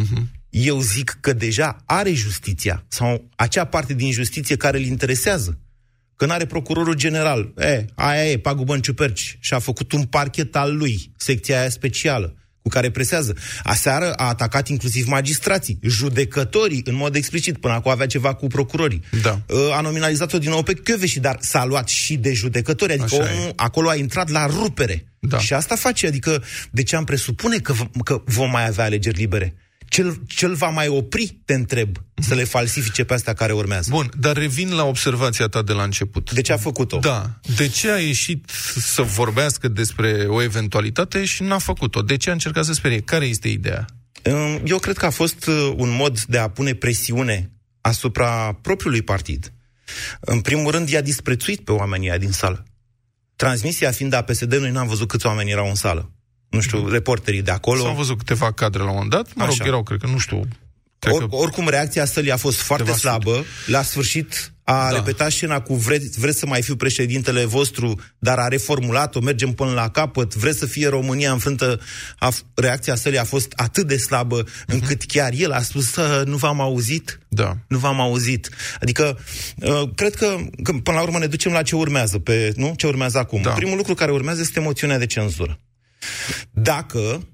[0.50, 5.60] Eu zic că deja are justiția, sau acea parte din justiție care îl interesează.
[6.18, 7.54] Că n-are procurorul general.
[7.58, 9.38] E, aia e, pagubă în ciuperci.
[9.40, 13.36] Și a făcut un parchet al lui, secția aia specială, cu care presează.
[13.64, 19.02] Aseară a atacat inclusiv magistrații, judecătorii, în mod explicit, până acum avea ceva cu procurorii.
[19.22, 19.40] Da.
[19.50, 23.16] Uh, A nominalizat-o din nou pe Chioveși, dar s-a luat și de judecători, adică Așa
[23.34, 23.54] omul e.
[23.56, 25.06] acolo a intrat la rupere.
[25.20, 25.40] Da.
[25.40, 29.18] Și asta face, adică de ce am presupune că, v- că vom mai avea alegeri
[29.18, 29.56] libere?
[29.90, 33.90] Cel, cel va mai opri, te întreb, să le falsifice pe astea care urmează.
[33.92, 36.32] Bun, dar revin la observația ta de la început.
[36.32, 36.98] De ce a făcut-o?
[36.98, 37.40] Da.
[37.56, 42.02] De ce a ieșit să vorbească despre o eventualitate și n-a făcut-o?
[42.02, 43.00] De ce a încercat să sperie?
[43.00, 43.86] Care este ideea?
[44.24, 49.02] Um, Eu cred că a fost uh, un mod de a pune presiune asupra propriului
[49.02, 49.54] partid.
[50.20, 52.64] În primul rând, i-a disprețuit pe oamenii aia din sală.
[53.36, 56.12] Transmisia fiind a PSD, noi n-am văzut câți oameni erau în sală.
[56.50, 57.82] Nu știu, reporterii de acolo.
[57.82, 59.66] S-au văzut câteva cadre la un moment dat, mă rog, Așa.
[59.66, 60.48] erau, cred că, nu știu,
[61.00, 63.30] cred Or, că oricum, reacția sălii a fost foarte Câteva sute.
[63.32, 63.46] slabă.
[63.66, 64.90] La sfârșit a Da.
[64.90, 64.96] da.
[64.96, 69.72] repetat scena cu vreți, vreți să mai fiu președintele vostru, dar a reformulat-o, mergem până
[69.72, 71.80] la capăt, vreți să fie România înfrântă.
[72.20, 76.24] A, f- reacția sălii a fost atât de slabă încât chiar el a spus să
[76.26, 77.20] nu v-am auzit.
[77.28, 77.58] Da.
[77.68, 78.50] Nu v-am auzit.
[78.82, 79.20] Adică,
[79.56, 82.74] uh, cred că, că până la urmă ne ducem la ce urmează, pe, nu?
[82.78, 83.42] Ce urmează acum.
[83.42, 83.50] Da.
[83.52, 85.60] Primul lucru care urmează este moțiunea de cenzură.
[86.52, 87.28] Dacă,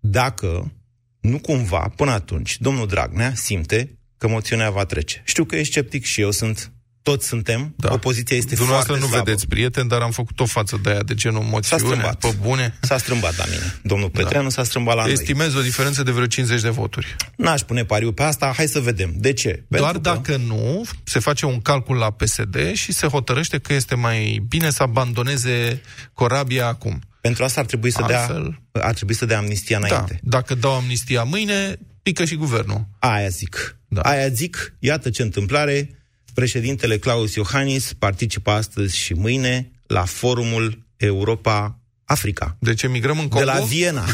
[0.00, 0.72] dacă,
[1.20, 5.22] nu cumva, până atunci, domnul Dragnea simte că moțiunea va trece.
[5.24, 7.92] Știu că e sceptic și eu sunt, toți suntem, Da.
[7.92, 9.30] opoziția este Dumneavoastră foarte nu slabă.
[9.30, 12.18] vedeți prieteni, dar am făcut o față de aia de genul S-a moțiune, strâmbat.
[12.18, 12.78] pe bune.
[12.80, 13.74] S-a strâmbat la mine.
[13.82, 15.12] Domnul Petreanu s-a strâmbat la noi.
[15.12, 17.16] Estimez o diferență de vreo 50 de voturi.
[17.36, 19.12] N-aș pune pariu pe asta, hai să vedem.
[19.16, 19.64] De ce?
[19.68, 23.94] Doar că- dacă nu, se face un calcul la PSD și se hotărăște că este
[23.94, 25.80] mai bine să abandoneze
[26.14, 27.00] corabia acum.
[27.20, 30.20] Pentru asta ar trebui să, Altfel- dea, ar trebui să dea amnistia Da, înainte.
[30.22, 32.86] dacă dau amnistia mâine, pică și guvernul.
[32.98, 33.78] Aia zic.
[33.88, 34.00] Da.
[34.00, 34.10] Da.
[34.10, 35.90] Aia zic, iată ce întâmplare.
[36.34, 41.78] Președintele Claus Iohannis participă astăzi și mâine la forumul Europa
[42.10, 42.56] Africa.
[42.60, 43.44] De ce migrăm în De Congo?
[43.44, 44.04] la Viena.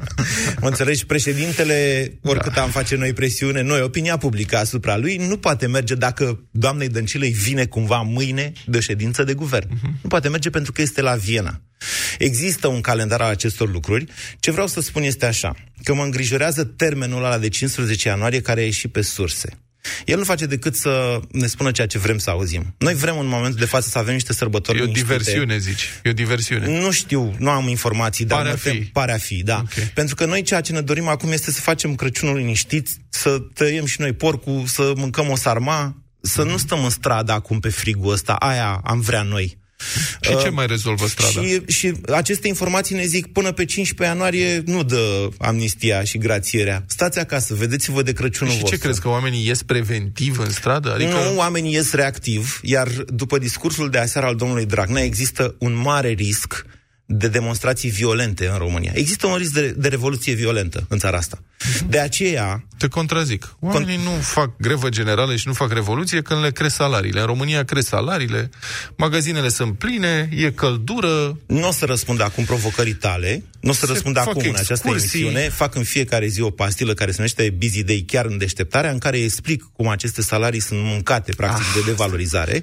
[0.60, 1.06] mă înțelegi?
[1.06, 6.44] Președintele, oricât am face noi presiune, noi, opinia publică asupra lui, nu poate merge dacă
[6.50, 9.68] doamnei Dăncilă îi vine cumva mâine de ședință de guvern.
[10.02, 11.60] Nu poate merge pentru că este la Viena.
[12.18, 14.06] Există un calendar al acestor lucruri.
[14.40, 18.60] Ce vreau să spun este așa, că mă îngrijorează termenul ăla de 15 ianuarie care
[18.60, 19.48] a ieșit pe surse.
[20.04, 22.74] El nu face decât să ne spună ceea ce vrem să auzim.
[22.78, 25.08] Noi vrem în momentul de față să avem niște sărbători E o liniștite.
[25.14, 25.88] diversiune, zici.
[26.02, 26.78] E o diversiune.
[26.80, 28.84] Nu știu, nu am informații, dar Pare mă a tem- fi.
[28.92, 29.58] pare a fi, da.
[29.62, 29.84] Ok.
[29.94, 33.86] Pentru că noi ceea ce ne dorim acum este să facem Crăciunul liniștit, să tăiem
[33.86, 38.12] și noi porcul, să mâncăm o sarma, să nu stăm în stradă acum pe frigul
[38.12, 39.58] ăsta, aia am vrea noi.
[40.20, 41.46] Și ce mai rezolvă strada?
[41.46, 46.84] Și, și aceste informații ne zic până pe 15 ianuarie nu dă amnistia și grațierea.
[46.86, 48.80] Stați acasă, vedeți-vă de Crăciunul Și ce vostru.
[48.80, 50.92] crezi, că oamenii ies preventiv în stradă?
[50.92, 51.10] Adică...
[51.10, 56.08] Nu, oamenii ies reactiv, iar după discursul de aseară al domnului Dragnea există un mare
[56.08, 56.66] risc
[57.12, 58.92] de demonstrații violente în România.
[58.94, 61.42] Există un risc de, de revoluție violentă în țara asta.
[61.88, 63.56] De aceea, Te contrazic.
[63.60, 67.20] Oamenii nu fac grevă generală și nu fac revoluție când le cresc salariile.
[67.20, 68.50] În România cresc salariile,
[68.96, 71.38] magazinele sunt pline, e căldură.
[71.46, 74.50] nu o să răspund acum provocării tale, nu o să Se răspund fac acum în
[74.54, 75.20] această excursii.
[75.20, 78.90] emisiune, fac în fiecare zi o pastilă care se numește Busy Day, chiar în deșteptarea,
[78.90, 81.72] în care explic cum aceste salarii sunt mâncate, practic, Ah.
[81.74, 82.62] de devalorizare.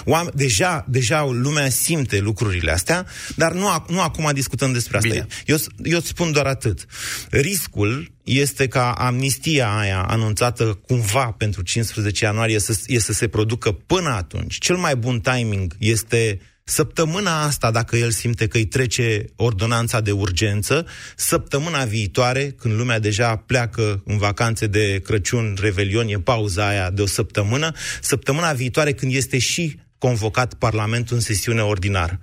[0.00, 3.06] Oam- deja, deja lumea simte lucrurile astea,
[3.36, 5.08] dar nu, ac- nu acum discutăm despre asta.
[5.08, 5.26] Bine.
[5.46, 6.86] Eu, eu îți spun doar atât.
[7.30, 13.72] Riscul este ca amnistia aia anunțată cumva pentru 15 ianuarie să, e să se producă
[13.72, 14.58] până atunci.
[14.58, 20.10] Cel mai bun timing este săptămâna asta, dacă el simte că îi trece ordonanța de
[20.10, 26.90] urgență, săptămâna viitoare, când lumea deja pleacă în vacanțe de Crăciun, Revelion, e pauza aia
[26.90, 32.20] de o săptămână, săptămâna viitoare când este și convocat Parlamentul în sesiune ordinară.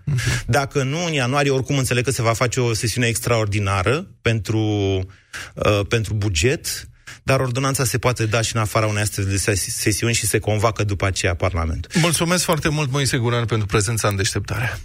[0.47, 4.59] Dacă nu, în ianuarie, oricum înțeleg că se va face o sesiune extraordinară pentru,
[5.55, 6.89] uh, pentru buget,
[7.25, 10.39] dar ordonanța se poate da și în afara unei astfel de ses- sesiuni și se
[10.39, 11.91] convoacă după aceea Parlamentul.
[12.01, 14.79] Mulțumesc foarte mult, Moise Guran, pentru prezența în deșteptare.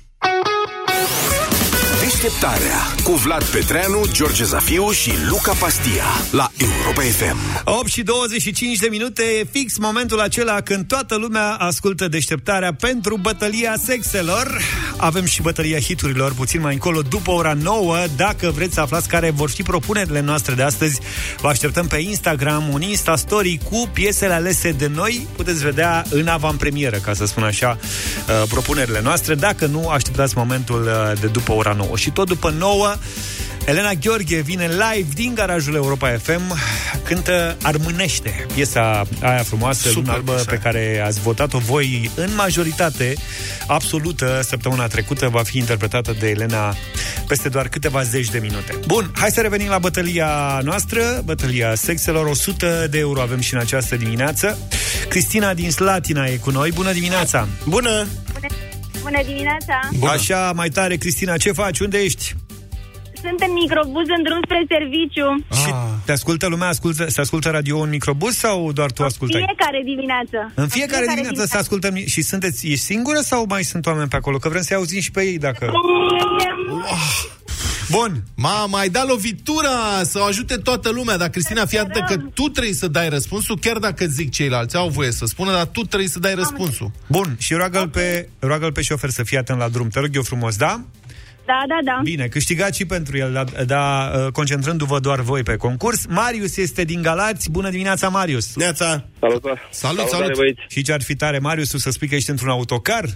[2.20, 7.38] Deșteptarea cu Vlad Petreanu, George Zafiu și Luca Pastia la Europa FM.
[7.64, 13.16] 8 și 25 de minute e fix momentul acela când toată lumea ascultă deșteptarea pentru
[13.16, 14.60] bătălia sexelor.
[14.96, 17.96] Avem și bătălia hiturilor puțin mai încolo, după ora 9.
[18.16, 21.00] Dacă vreți să aflați care vor fi propunerile noastre de astăzi,
[21.40, 25.26] vă așteptăm pe Instagram un Insta Story cu piesele alese de noi.
[25.36, 29.34] Puteți vedea în avantpremieră, ca să spun așa, uh, propunerile noastre.
[29.34, 31.96] Dacă nu, așteptați momentul uh, de după ora 9.
[31.96, 32.94] Și tot după 9,
[33.64, 36.58] Elena Gheorghe vine live din garajul Europa FM,
[37.04, 40.60] cântă Armânește, piesa aia frumoasă, Super Luna albă, piesa pe aia.
[40.60, 43.14] care ați votat-o voi în majoritate
[43.66, 46.74] absolută săptămâna trecută, va fi interpretată de Elena
[47.26, 48.78] peste doar câteva zeci de minute.
[48.86, 53.60] Bun, hai să revenim la bătălia noastră, bătălia sexelor, 100 de euro avem și în
[53.60, 54.58] această dimineață.
[55.08, 57.48] Cristina din Slatina e cu noi, bună dimineața!
[57.64, 58.06] Bună!
[59.02, 59.78] Bună dimineața!
[59.98, 60.10] Bună.
[60.10, 61.78] Așa, mai tare, Cristina, ce faci?
[61.78, 62.34] Unde ești?
[63.22, 65.26] Sunt în microbuz în drum spre serviciu.
[65.62, 65.70] Și
[66.04, 69.42] te ascultă lumea, ascultă, se ascultă radio în microbus sau doar tu ascultai?
[69.46, 70.52] Fiecare dimineață.
[70.54, 74.36] În fiecare dimineață se ascultăm și sunteți, ești singură sau mai sunt oameni pe acolo?
[74.38, 75.72] Că vrem să-i auzim și pe ei dacă...
[77.90, 81.16] Bun, Ma, mai da lovitura să o ajute toată lumea.
[81.16, 84.88] Dar, Cristina, fii atentă că tu trebuie să dai răspunsul, chiar dacă zic ceilalți, au
[84.88, 86.90] voie să spună, dar tu trebuie să dai răspunsul.
[87.06, 87.36] bun.
[87.38, 89.88] Și roagă-l pe, roagă pe șofer să fie atent la drum.
[89.88, 90.80] Te rog eu frumos, da?
[91.46, 92.00] Da, da, da.
[92.02, 96.06] Bine, câștigați și pentru el, dar da, concentrându-vă doar voi pe concurs.
[96.08, 97.50] Marius este din Galați.
[97.50, 98.56] Bună dimineața, Marius!
[98.56, 99.04] Neața!
[99.20, 100.36] Salut, Salut, salut!
[100.36, 100.60] băieți.
[100.68, 103.04] Și ce ar fi tare, Marius, tu să spui că ești într-un autocar?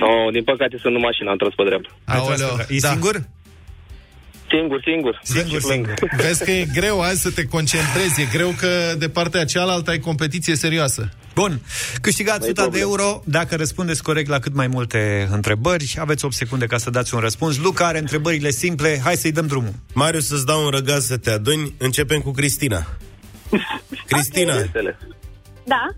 [0.00, 1.88] Oh, din păcate sunt în mașină, am tras pe dreapta.
[2.04, 2.88] Aoleu, E da.
[2.88, 3.22] singur?
[4.52, 5.20] Singur, singur.
[5.22, 5.86] Singur, Și plâng.
[5.86, 5.94] singur.
[6.16, 9.98] Vezi că e greu azi să te concentrezi, e greu că de partea cealaltă ai
[9.98, 11.08] competiție serioasă.
[11.34, 11.60] Bun,
[12.00, 12.86] câștigați Nu-i 100 de problemă.
[13.02, 15.94] euro dacă răspundeți corect la cât mai multe întrebări.
[15.98, 17.56] Aveți 8 secunde ca să dați un răspuns.
[17.58, 19.00] Luca are întrebările simple.
[19.04, 19.72] Hai să-i dăm drumul.
[19.94, 21.74] Marius, să-ți dau un răgaz să te aduni.
[21.78, 22.86] Începem cu Cristina.
[24.08, 24.94] Cristina, Înțeles.
[25.64, 25.88] Da.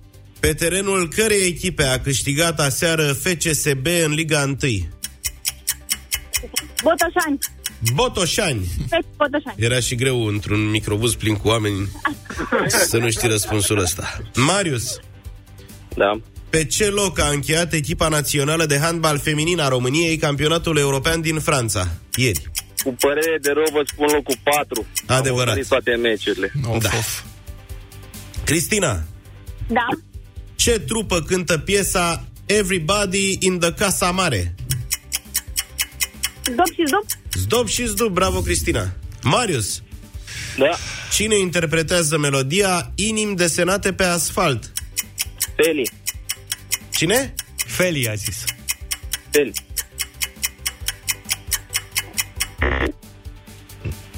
[0.41, 4.57] pe terenul cărei echipe a câștigat aseară FCSB în Liga 1?
[6.83, 7.39] Botoșani.
[7.95, 8.67] Botoșani.
[8.89, 9.57] Feci Botoșani.
[9.57, 11.89] Era și greu într-un microbuz plin cu oameni
[12.89, 14.19] să nu știi răspunsul ăsta.
[14.35, 14.99] Marius,
[15.97, 16.21] Da.
[16.51, 21.39] pe ce loc a încheiat echipa națională de handbal feminin a României campionatul european din
[21.41, 21.89] Franța?
[22.15, 22.51] Ieri.
[22.85, 24.87] Cu părere de rău vă spun locul 4.
[25.07, 25.27] Adevărat.
[25.29, 26.53] Am urmărit toate meciurile.
[26.69, 26.89] Of, Da.
[26.99, 27.21] of.
[28.45, 29.03] Cristina,
[29.69, 29.87] Da.
[30.55, 34.55] ce trupă cântă piesa Everybody in the Casa Mare?
[36.45, 37.05] Zdop și zdop?
[37.35, 38.93] Zdop și zdop, bravo Cristina.
[39.23, 39.83] Marius.
[40.59, 40.71] Da.
[41.13, 44.73] Cine interpretează melodia Inim desenate pe asfalt?
[45.57, 45.91] Feli.
[46.91, 47.35] Cine?
[47.57, 48.45] Feli a zis.
[49.31, 49.53] Feli.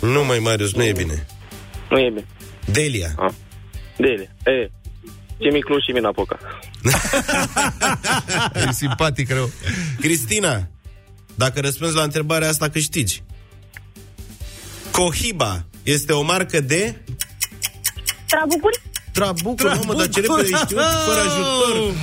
[0.00, 1.26] Nu mai, Marius, nu e bine.
[1.90, 2.26] Nu e bine.
[2.64, 3.14] Delia.
[3.18, 3.32] Ah.
[3.96, 4.36] Dele.
[4.44, 4.70] E.
[5.38, 6.38] Ce miclu și mina poca.
[8.68, 9.50] E simpatic rău.
[10.00, 10.68] Cristina,
[11.36, 13.22] dacă răspunzi la întrebarea asta, câștigi.
[14.90, 16.94] Cohiba este o marcă de
[18.26, 18.80] Trabucuri?
[19.12, 21.94] trabucuri, mamă, dar ce repede ai știut, fără ajutor.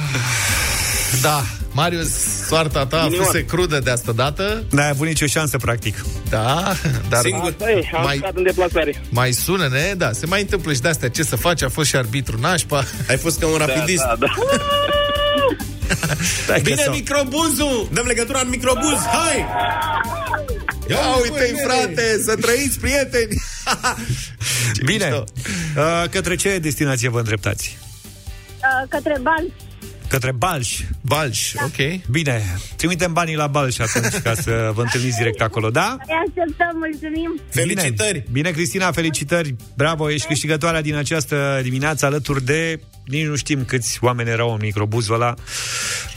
[1.21, 2.09] Da, Marius,
[2.47, 3.23] soarta ta a Ghinion.
[3.23, 4.63] fost crudă de asta dată.
[4.71, 6.05] N-ai avut nicio șansă, practic.
[6.29, 6.73] Da,
[7.09, 7.49] dar Singur.
[7.51, 8.31] Asta e, am Mai- mai...
[8.35, 9.01] în deplasare.
[9.09, 11.09] mai sună-ne, da, se mai întâmplă și de astea.
[11.09, 11.61] Ce să faci?
[11.61, 12.83] A fost și arbitru nașpa.
[13.09, 14.03] Ai fost ca un rapidist.
[14.03, 14.27] Da, da.
[14.27, 14.45] Stai
[15.57, 15.63] că
[16.63, 17.89] Bine, sau- microbuzul!
[17.93, 19.45] Dăm legătura în microbuz, hai!
[20.87, 23.41] Ia uite-i, frate, să trăiți, prieteni!
[24.75, 25.05] Ce Bine.
[25.05, 25.23] mișto.
[25.77, 27.77] Uh, către ce destinație vă îndreptați?
[27.81, 29.53] Uh, către bani.
[30.13, 30.80] Către Balș.
[31.02, 32.10] Balș, ok.
[32.10, 35.97] Bine, trimitem banii la Balș atunci ca să vă întâlniți direct acolo, da?
[36.08, 37.41] Îi așteptăm, mulțumim.
[37.49, 38.12] Felicitări!
[38.12, 39.56] Bine, Bine Cristina, felicitări!
[39.76, 44.60] Bravo, ești câștigătoarea din această dimineață alături de nici nu știm câți oameni erau în
[44.62, 45.34] microbuzul ăla.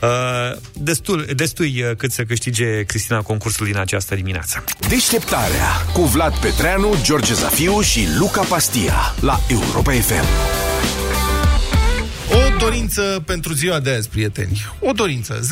[0.02, 4.64] Uh, destul, destui uh, cât să câștige Cristina concursul din această dimineață.
[4.88, 10.75] Deșteptarea cu Vlad Petreanu, George Zafiu și Luca Pastia la Europa FM.
[12.56, 14.64] O dorință pentru ziua de azi, prieteni.
[14.80, 15.40] O dorință.
[15.40, 15.46] 0372069599.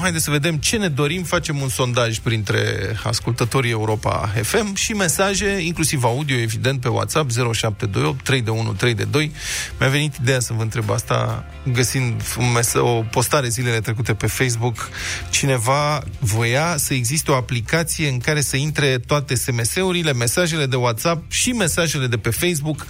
[0.00, 1.22] Haideți să vedem ce ne dorim.
[1.22, 2.60] Facem un sondaj printre
[3.04, 8.94] ascultătorii Europa FM și mesaje, inclusiv audio, evident, pe WhatsApp 0728 3 de 1 3
[8.94, 9.32] de 2.
[9.78, 14.26] Mi-a venit ideea să vă întreb asta găsind un mes- o postare zilele trecute pe
[14.26, 14.88] Facebook.
[15.30, 21.32] Cineva voia să existe o aplicație în care să intre toate SMS-urile, mesajele de WhatsApp
[21.32, 22.86] și mesajele de pe Facebook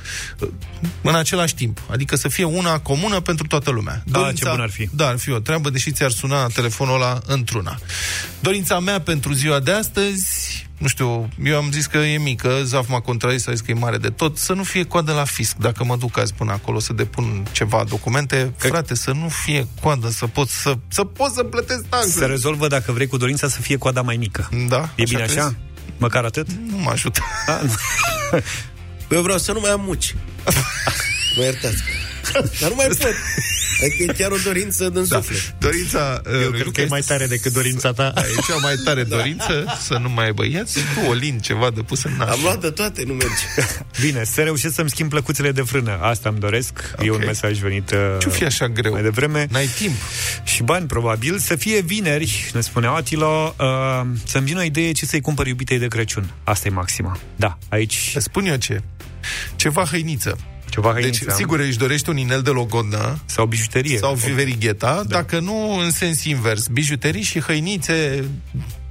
[1.02, 1.80] în același timp.
[1.90, 4.02] Adică să fie una comună pentru toată lumea.
[4.06, 4.88] Da, ce bun ar fi.
[4.92, 7.78] Da, ar fi o treabă, deși ți-ar suna telefonul ăla într-una.
[8.40, 10.26] Dorința mea pentru ziua de astăzi,
[10.78, 13.74] nu știu, eu am zis că e mică, Zaf m-a contrazis, a zis că e
[13.74, 15.56] mare de tot, să nu fie coadă la fisc.
[15.56, 18.66] Dacă mă duc azi până acolo să depun ceva documente, că...
[18.66, 22.08] frate, să nu fie coadă, să pot să, să, pot să plătesc taxe.
[22.08, 24.48] Se rezolvă dacă vrei cu dorința să fie coada mai mică.
[24.68, 25.32] Da, E bine așa?
[25.32, 25.56] crezi?
[25.98, 26.46] Măcar atât?
[26.70, 27.20] Nu mă ajută.
[27.46, 27.60] Da?
[29.16, 30.14] Eu vreau să nu mai am muci.
[31.36, 31.82] Mă iertați.
[32.60, 33.14] Dar nu mai pot.
[33.82, 35.16] Adică e chiar o dorință din Da.
[35.16, 35.54] suflet.
[35.58, 36.22] Dorința...
[36.42, 38.10] Eu cred că e mai tare decât dorința ta.
[38.14, 41.70] Da, e cea mai tare dorință să nu mai ai băiați cu o lin ceva
[41.70, 42.28] de pus în nas.
[42.28, 43.42] Am luat de toate, nu merge.
[44.06, 45.98] Bine, să reușesc să-mi schimb plăcuțele de frână.
[46.00, 46.90] Asta îmi doresc.
[46.92, 47.06] Okay.
[47.06, 48.92] E un mesaj venit uh, Ce fi așa greu?
[48.92, 49.46] mai devreme.
[49.50, 49.94] N-ai timp.
[50.44, 51.38] Și bani, probabil.
[51.38, 55.78] Să fie vineri, ne spunea Atilo, uh, să-mi vină o idee ce să-i cumpăr iubitei
[55.78, 56.30] de Crăciun.
[56.44, 57.18] Asta e maxima.
[57.36, 58.12] Da, aici...
[58.14, 58.82] Îți Spun eu ce.
[59.56, 60.38] Ceva hăiniță.
[60.70, 61.34] Ceva Deci, hăiniță.
[61.36, 63.98] sigur, își dorește un inel de logodnă Sau bijuterie.
[63.98, 65.16] sau verigheta, da.
[65.16, 66.66] dacă nu în sens invers.
[66.66, 68.24] Bijuterii și hăinițe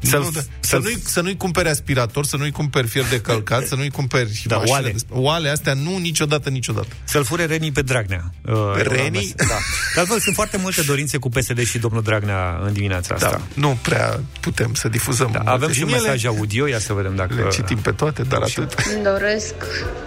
[0.02, 0.40] Să-l- nu, da.
[0.40, 3.90] să, să-l- nu-i, să nu-i cumperi aspirator, să nu-i cumperi fier de călcat, să nu-i
[3.90, 4.90] cumperi Da, mașină oale.
[4.92, 6.88] De, oale astea, nu niciodată, niciodată.
[7.04, 8.24] Să-l fure Reni pe Dragnea.
[8.46, 9.34] Uh, Reni?
[9.36, 9.46] Da.
[9.94, 13.30] De altfel, sunt foarte multe dorințe cu PSD și domnul Dragnea în dimineața asta.
[13.30, 15.30] Da, nu prea putem să difuzăm.
[15.32, 16.02] Da, multe avem și din un ele.
[16.02, 17.34] mesaj audio, ia să vedem dacă...
[17.34, 18.74] Le citim pe toate, dar atât.
[18.96, 19.54] Îmi doresc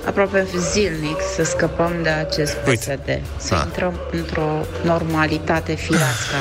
[0.06, 3.00] aproape zilnic să scăpăm de acest Uite.
[3.04, 3.62] PSD, să Da.
[3.64, 6.34] intrăm într-o normalitate firească.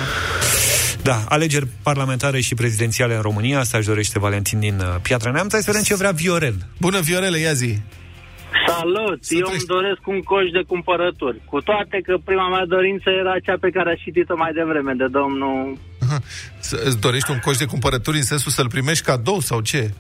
[1.04, 5.52] Da, alegeri parlamentare și prezidențiale în România, asta își dorește Valentin din uh, Piatra Neamț.
[5.52, 6.56] Hai să vedem ce vrea Viorel.
[6.80, 7.78] Bună, Viorele, ia zi.
[8.68, 9.24] Salut!
[9.24, 9.66] Să Eu trăiești.
[9.70, 11.42] îmi doresc un coș de cumpărături.
[11.46, 15.08] Cu toate că prima mea dorință era cea pe care a citit-o mai devreme de
[15.20, 15.78] domnul...
[16.06, 16.20] Aha.
[16.60, 19.94] Să- Îți dorești un coș de cumpărături în sensul să-l primești cadou sau ce?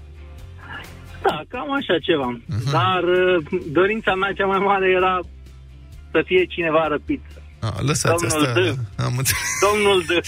[1.24, 2.30] Da, cam așa ceva.
[2.72, 5.20] Dar uh, dorința mea cea mai mare era
[6.12, 7.22] să fie cineva răpit.
[7.60, 8.60] A, lăsați Domnul asta.
[8.62, 9.02] D.
[9.06, 9.50] Am înțeles.
[9.72, 10.18] Domnul de...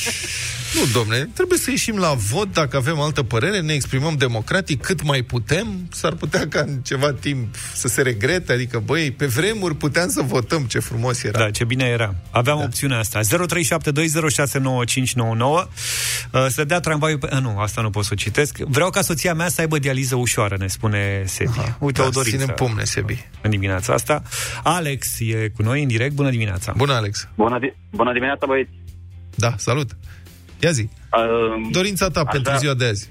[0.73, 5.03] Nu, domne, trebuie să ieșim la vot dacă avem altă părere, ne exprimăm democratic cât
[5.03, 5.67] mai putem.
[5.91, 10.21] S-ar putea ca în ceva timp să se regrete, adică, băi, pe vremuri puteam să
[10.21, 11.39] votăm, ce frumos era.
[11.39, 12.15] Da, ce bine era.
[12.31, 12.63] Aveam da.
[12.63, 13.19] opțiunea asta.
[13.19, 13.27] 0372069599
[16.31, 17.29] uh, Să dea tramvaiul pe...
[17.33, 18.57] Uh, nu, asta nu pot să o citesc.
[18.57, 21.49] Vreau ca soția mea să aibă dializă ușoară, ne spune Sebi.
[21.59, 22.37] Aha, Uite, da, o dorință.
[22.37, 23.25] ținem pumne, Sebi.
[23.41, 24.21] În dimineața asta.
[24.63, 26.13] Alex e cu noi în direct.
[26.13, 26.73] Bună dimineața.
[26.77, 27.27] Bună, Alex.
[27.35, 28.69] Bună, di- bună dimineața, băieți!
[29.35, 29.91] Da, salut.
[30.61, 30.89] Ia zi.
[31.11, 33.09] Uh, Dorința ta Aș pentru vrea- ziua de azi.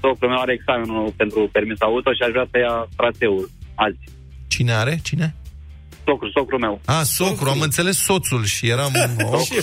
[0.00, 3.98] Socrul meu are examenul pentru permis auto și aș vrea să ia traseul azi.
[4.46, 5.00] Cine are?
[5.02, 5.34] Cine?
[6.06, 6.80] Socru, socru meu.
[6.84, 8.92] A, socru, am înțeles soțul și eram
[9.24, 9.62] ok.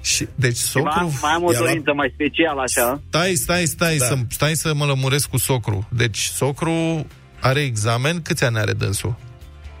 [0.00, 0.90] și, deci Mai, socru...
[0.98, 3.00] am- mai am o i-a luat- dorință mai specială, așa.
[3.08, 4.04] Stai, stai, stai, Da.
[4.04, 5.88] să, stai să mă lămuresc cu socru.
[5.90, 7.06] Deci socru
[7.40, 9.16] are examen, câți ani are dânsul?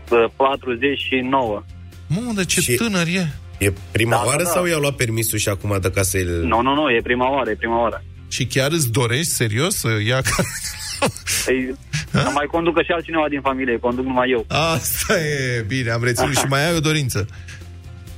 [0.08, 1.62] Bă, 49.
[2.06, 3.32] Mă, de ce tânăr e?
[3.58, 4.48] E prima Da, da, oară da.
[4.48, 6.24] sau i-au luat permisul și acum dă ca să-i...
[6.24, 8.04] Nu, nu, nu, e prima oară, e prima oară.
[8.28, 10.42] Și chiar îți dorești serios să ia ca...
[11.52, 11.74] Ei,
[12.10, 14.44] să mai conducă și altcineva din familie, conduc numai eu.
[14.48, 17.26] Asta e bine, am reținut și mai ai o dorință.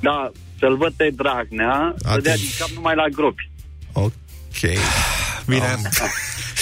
[0.02, 2.22] Da, să-l văd pe Dragnea, să Atunci.
[2.24, 3.50] dea din cap numai la gropi.
[3.92, 4.12] Ok.
[5.46, 5.76] Bine.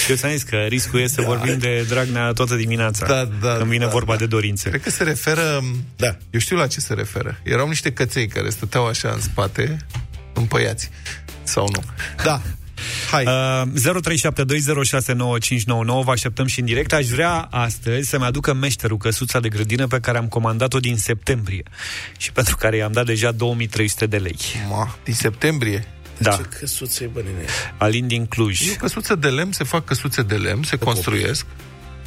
[0.09, 3.05] Eu ți-am zis că riscul e să vorbim de Dragnea toată dimineața.
[3.05, 4.17] Da, da, Când vine da, vorba da.
[4.17, 4.69] de dorințe.
[4.69, 5.63] Cred că se referă...
[5.95, 6.17] Da.
[6.29, 7.39] Eu știu la ce se referă.
[7.43, 9.77] Erau niște căței care stăteau așa în spate,
[10.33, 10.89] împăiați.
[11.43, 11.83] Sau nu.
[12.23, 12.41] Da.
[13.11, 13.25] Hai.
[13.25, 13.63] Uh,
[16.01, 19.87] 0372069599 Vă așteptăm și în direct Aș vrea astăzi să-mi aducă meșterul Căsuța de grădină
[19.87, 21.63] pe care am comandat-o din septembrie
[22.17, 24.37] Și pentru care i-am dat deja 2300 de lei
[24.69, 25.87] Ma, Din septembrie?
[26.19, 27.45] Da, Ce căsuțe, bă, nene.
[27.77, 31.45] Alin din Cluj Eu căsuțe de lemn, se fac căsuțe de lemn, se construiesc.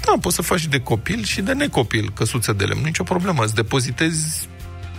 [0.04, 2.80] Da, poți să faci și de copil și de necopil căsuțe de lemn.
[2.84, 3.44] Nicio problemă.
[3.44, 4.48] Îți depozitezi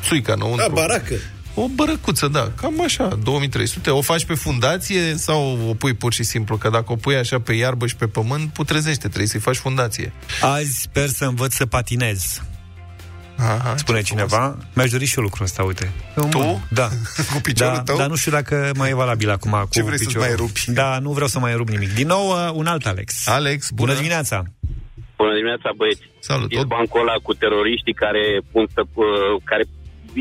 [0.04, 0.68] suica înăuntru.
[0.68, 1.16] Da, baracă.
[1.56, 3.90] O bărăcuță, da, cam așa, 2300.
[3.90, 6.58] O faci pe fundație sau o pui pur și simplu?
[6.58, 10.14] Că dacă o pui așa pe iarbă și pe pământ, putrezește, trebuie să-i faci fundație.
[10.42, 12.42] Azi sper să învăț să patinez
[13.38, 15.92] Aha, Spune cineva Mi-aș dori și eu lucrul ăsta, uite
[16.30, 16.64] Tu?
[16.70, 16.88] Da
[17.34, 17.98] Cu piciorul da, tău?
[17.98, 20.28] Dar nu știu dacă mai e valabil acum Ce cu vrei să-ți piciorul.
[20.28, 20.64] mai rupi?
[20.68, 23.86] Da, nu vreau să mai rup nimic Din nou, uh, un alt Alex Alex, bună,
[23.86, 24.44] bună dimineața
[25.18, 26.04] Bună dimineața, băieți.
[26.20, 26.52] Salut.
[26.52, 29.64] E bancul ăla cu teroriștii care, pun să, uh, care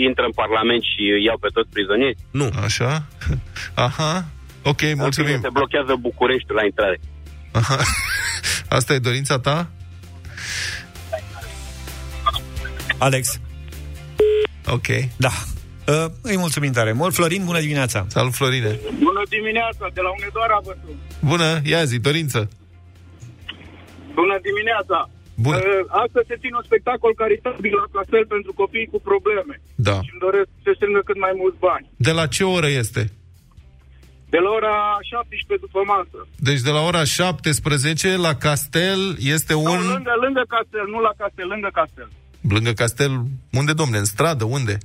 [0.09, 2.17] intră în Parlament și îi iau pe toți prizonieri?
[2.41, 2.49] Nu.
[2.67, 2.91] Așa?
[3.87, 4.13] Aha.
[4.63, 5.39] Ok, mulțumim.
[5.41, 7.01] Se blochează Bucureștiul la intrare.
[7.61, 7.79] Aha.
[8.79, 9.71] Asta e dorința ta?
[13.07, 13.25] Alex
[14.77, 14.89] Ok.
[15.25, 15.33] Da
[15.93, 18.73] uh, Îi mulțumim tare mult Florin, bună dimineața Salut, Florine.
[19.09, 20.97] Bună dimineața, de la Unedoara vă sun.
[21.31, 22.41] Bună, ia zi, dorință.
[24.21, 24.99] Bună dimineața.
[25.45, 25.57] Bună.
[25.57, 29.55] Uh, astăzi se ține un spectacol caritabil la castel pentru copii cu probleme.
[29.89, 29.97] Da.
[30.05, 31.87] Și îmi doresc să strângă cât mai mulți bani.
[32.09, 33.03] De la ce oră este?
[34.35, 36.19] De la ora 17 după masă.
[36.49, 39.01] Deci de la ora 17 la Castel
[39.37, 39.67] este Un...
[39.75, 39.83] un...
[39.87, 42.09] Nu, lângă, lângă castel, nu la castel, lângă castel.
[42.49, 43.11] Lângă Castel,
[43.53, 43.99] unde, domne?
[43.99, 44.79] În stradă, unde?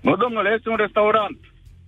[0.00, 1.38] Nu, domnule, este un restaurant.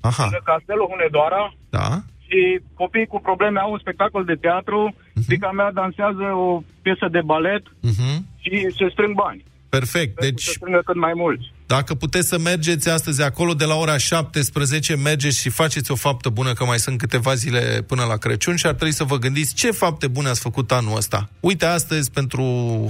[0.00, 0.22] Aha.
[0.22, 1.88] Lângă castelul Hunedoara Da?
[2.26, 4.94] și copiii cu probleme au un spectacol de teatru.
[4.94, 5.26] Uh-huh.
[5.26, 8.16] Fica mea dansează o piesă de balet Uh-huh.
[8.42, 9.44] și se strâng bani.
[9.68, 10.12] Perfect.
[10.22, 11.46] Să Deci, strângă cât mai mulți.
[11.68, 16.28] Dacă puteți să mergeți astăzi acolo, de la ora 17, mergeți și faceți o faptă
[16.28, 19.54] bună, că mai sunt câteva zile până la Crăciun și ar trebui să vă gândiți
[19.54, 21.30] ce fapte bune ați făcut anul ăsta.
[21.40, 22.42] Uite, astăzi, pentru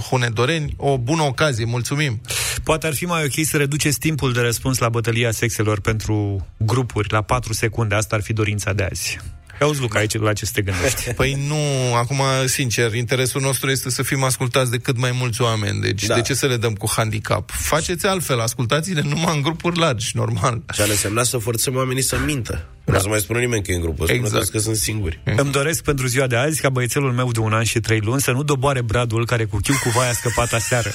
[0.09, 1.65] Hunedoreni, o bună ocazie.
[1.65, 2.21] Mulțumim!
[2.63, 7.11] Poate ar fi mai ok să reduceți timpul de răspuns la bătălia sexelor pentru grupuri
[7.11, 7.95] la 4 secunde.
[7.95, 9.19] Asta ar fi dorința de azi.
[9.59, 11.13] Auzi, Luca, aici la ce să te gândești?
[11.19, 15.81] Păi nu, acum, sincer, interesul nostru este să fim ascultați de cât mai mulți oameni.
[15.81, 16.15] Deci Da.
[16.15, 17.51] de ce să le dăm cu handicap?
[17.51, 20.61] Faceți altfel, ascultați-ne numai în grupuri largi, normal.
[20.73, 22.65] Și ar însemna să forțăm oamenii să mintă.
[22.85, 24.35] Nu o să mai spună nimeni că e în grupă, spune Exact.
[24.35, 24.51] exact.
[24.51, 25.21] că sunt singuri.
[25.23, 28.21] Îmi doresc pentru ziua de azi ca băiețelul meu de un an și trei luni
[28.21, 30.91] să nu doboare bradul care cu chiu cu vaia a scăpat aseară.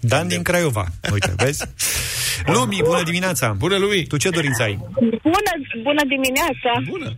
[0.00, 0.86] Dan din Craiova.
[1.12, 1.62] Uite, vezi?
[2.46, 3.54] Lumi, bună dimineața!
[3.58, 4.06] Bună, Lumi!
[4.06, 4.78] Tu ce dorință ai?
[5.22, 6.70] Bună, bună dimineața!
[6.88, 7.14] Bună!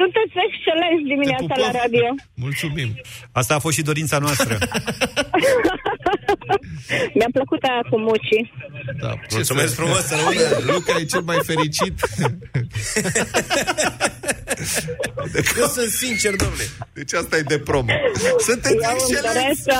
[0.00, 2.06] Sunteți excelenți dimineața la radio.
[2.34, 2.90] Mulțumim!
[3.32, 4.58] Asta a fost și dorința noastră.
[7.16, 8.52] Mi-a plăcut aia cu mucii.
[9.02, 10.46] Da, Mulțumesc frumos, să rămână.
[10.72, 11.94] Luca e cel mai fericit.
[15.60, 16.66] Eu sunt sincer, domnule.
[16.98, 17.92] Deci asta e de promo.
[18.48, 19.78] Sunteți Eu îmi doresc să,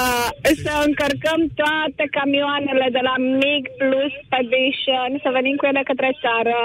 [0.64, 6.56] să încărcăm toate camioanele de la MIG Plus Expedition, să venim cu ele către țară.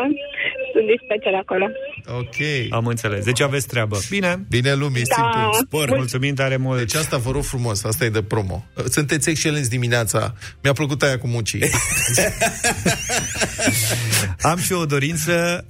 [0.74, 1.66] Sunt dispeceri acolo.
[2.22, 2.38] Ok.
[2.80, 3.22] Am înțeles.
[3.32, 3.95] Deci aveți treabă.
[4.16, 4.32] Bine.
[4.55, 5.16] Bine, lumii, Da.
[5.18, 5.41] simplu.
[5.66, 5.86] Spor.
[6.01, 6.78] Mulțumim tare mult.
[6.84, 8.57] Deci asta vă rog frumos, asta e de promo.
[8.97, 10.34] Sunteți excelenți dimineața.
[10.64, 11.62] Mi-a plăcut aia cu mucii.
[14.51, 15.66] Am și o dorință,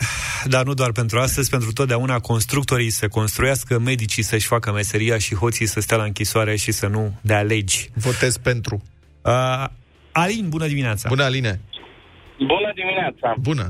[0.46, 5.36] dar nu doar pentru astăzi, pentru totdeauna constructorii să construiască, medicii să-și facă meseria și
[5.36, 7.90] hoții să stea la închisoare și să nu dea legi.
[7.94, 8.84] Votez pentru.
[9.22, 9.66] Uh,
[10.12, 11.10] Alin, bună dimineața!
[11.10, 11.60] Bună, Aline!
[12.38, 13.36] Bună dimineața!
[13.40, 13.70] Bună!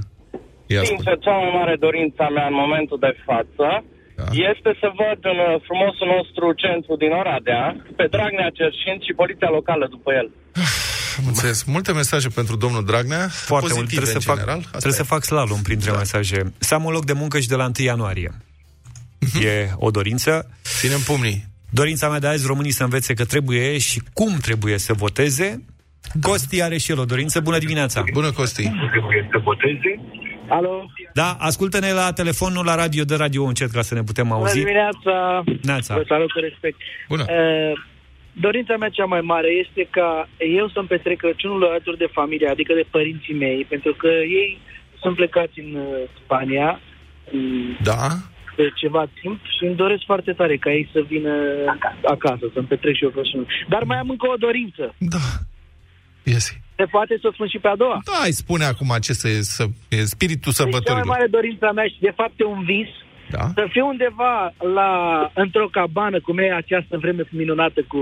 [0.67, 3.83] Ia Sincer, cea mai mare dorința mea în momentul de față
[4.15, 4.25] da.
[4.51, 7.63] este să văd în uh, frumosul nostru centru din Oradea
[7.99, 10.27] pe Dragnea cerșind și poliția locală după el.
[11.19, 11.63] Am înțeles.
[11.75, 13.23] Multe mesaje pentru domnul Dragnea.
[13.51, 13.83] Foarte mult.
[13.83, 14.59] pozitive Trebuie, să în fac, general.
[14.59, 15.03] Asta trebuie e.
[15.03, 15.97] să fac slalom printre da.
[15.97, 16.39] mesaje.
[16.57, 18.31] Să am un loc de muncă și de la 1 ianuarie.
[19.49, 20.31] E o dorință.
[20.79, 21.39] Ținem pumnii.
[21.69, 25.63] Dorința mea de azi, românii să învețe că trebuie și cum trebuie să voteze
[26.21, 27.39] Costi are și el o dorință.
[27.39, 28.03] Bună dimineața!
[28.13, 28.71] Bună, Costi!
[30.57, 30.85] Alo?
[31.13, 34.57] Da, ascultă-ne la telefonul la radio, de radio încet ca să ne putem Bună auzi.
[34.59, 35.43] dimineața!
[35.61, 35.95] Neața.
[35.95, 36.77] Vă salut cu respect.
[37.07, 37.25] Bună.
[37.29, 37.73] Uh,
[38.31, 42.73] dorința mea cea mai mare este ca eu să-mi petrec Crăciunul alături de familie, adică
[42.73, 44.07] de părinții mei, pentru că
[44.41, 44.59] ei
[45.01, 46.79] sunt plecați în uh, Spania
[47.31, 48.07] mm, Da?
[48.55, 51.31] de ceva timp și îmi doresc foarte tare ca ei să vină
[52.05, 53.47] acasă, să-mi petrec și eu Crăciunul.
[53.69, 54.95] Dar mai am încă o dorință.
[54.97, 55.17] Da.
[56.23, 56.61] Iesi.
[56.75, 57.99] Se poate să o spun și pe a doua?
[58.05, 61.05] Da, îi spune acum ce să, să e spiritul Deci cea mai sărbătorilor.
[61.15, 62.89] mare dorința mea și de fapt e un vis
[63.29, 63.45] Da?
[63.53, 64.89] să fiu undeva la,
[65.33, 68.01] într-o cabană, cum e această vreme minunată cu,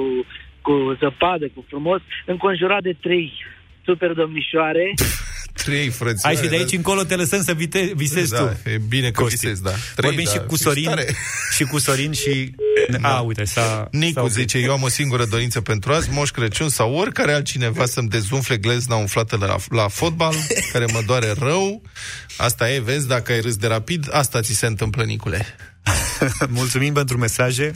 [0.61, 3.32] cu zăpadă, cu frumos, înconjurat de trei
[3.86, 4.93] super domnișoare.
[5.64, 6.24] Trei frăți.
[6.24, 8.70] Hai și de aici încolo te lăsăm să vite, visezi Da, tu.
[8.70, 9.38] e bine că Costi.
[9.39, 9.70] visezi, da.
[9.70, 11.05] Trei, Vorbim da, și cu ești Sorin tare.
[11.55, 12.55] și cu Sorin și...
[13.01, 13.88] A, uite, s-a...
[13.91, 14.38] Nicu s-a oprit.
[14.38, 18.57] zice, eu am o singură dorință pentru azi, Moș Crăciun sau oricare altcineva să-mi dezumfle
[18.57, 20.34] glezna umflată la, la fotbal,
[20.72, 21.82] care mă doare rău.
[22.38, 25.45] Asta e, vezi, dacă ai râs de rapid, asta ți se întâmplă, Nicule.
[26.49, 27.71] Mulțumim pentru mesaje.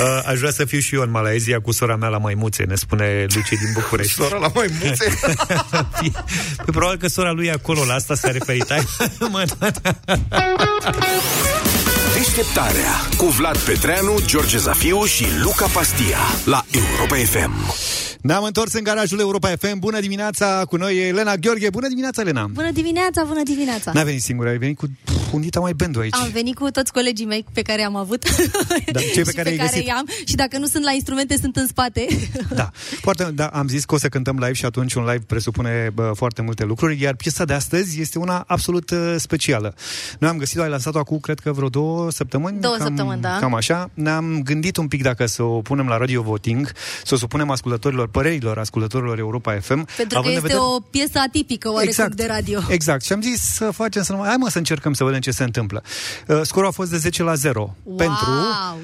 [0.00, 2.74] Uh, aș vrea să fiu și eu în Malaezia cu sora mea la maimuțe, ne
[2.74, 4.12] spune Luci din București.
[4.12, 5.18] Sora la maimuțe?
[5.90, 6.12] păi,
[6.76, 8.66] probabil că sora lui e acolo, la asta s-a referit.
[8.68, 8.86] Hai,
[9.30, 9.98] mă, da, da.
[12.14, 17.52] Deșteptarea cu Vlad Petreanu, George Zafiu și Luca Pastia la Europa FM.
[18.20, 19.78] Ne-am întors în garajul Europa FM.
[19.78, 21.70] Bună dimineața, cu noi e Elena Gheorghe.
[21.70, 22.46] Bună dimineața, Elena!
[22.52, 23.92] Bună dimineața, bună dimineața!
[23.94, 24.86] N-a venit singură, ai venit cu
[25.32, 26.14] un dita mai bendu aici.
[26.14, 28.24] Am venit cu toți colegii mei pe care am avut
[28.92, 29.86] Da, cei pe și care pe ai care găsit.
[29.86, 32.06] i-am și dacă nu sunt la instrumente, sunt în spate.
[32.54, 35.90] Da, foarte, da, am zis că o să cântăm live și atunci un live presupune
[35.94, 39.74] bă, foarte multe lucruri, iar piesa de astăzi este una absolut uh, specială.
[40.18, 42.60] Noi am găsit-o, ai lansat-o acum, cred că vreo două săptămâni.
[42.60, 43.36] Două cam, săptămâni, da.
[43.40, 43.90] Cam așa.
[43.94, 46.72] Ne-am gândit un pic dacă să o punem la radio voting,
[47.04, 49.84] să o supunem ascultătorilor, părerilor ascultătorilor Europa FM.
[49.96, 52.14] Pentru că având în este vedere- o piesă atipică oarecum Exact.
[52.14, 52.60] de radio.
[52.68, 53.04] Exact.
[53.04, 54.26] Și am zis să facem să nu mai...
[54.28, 55.82] Hai mă să încercăm să vedem ce se întâmplă.
[56.26, 57.76] Uh, scorul a fost de 10 la 0.
[57.82, 58.30] Wow, pentru...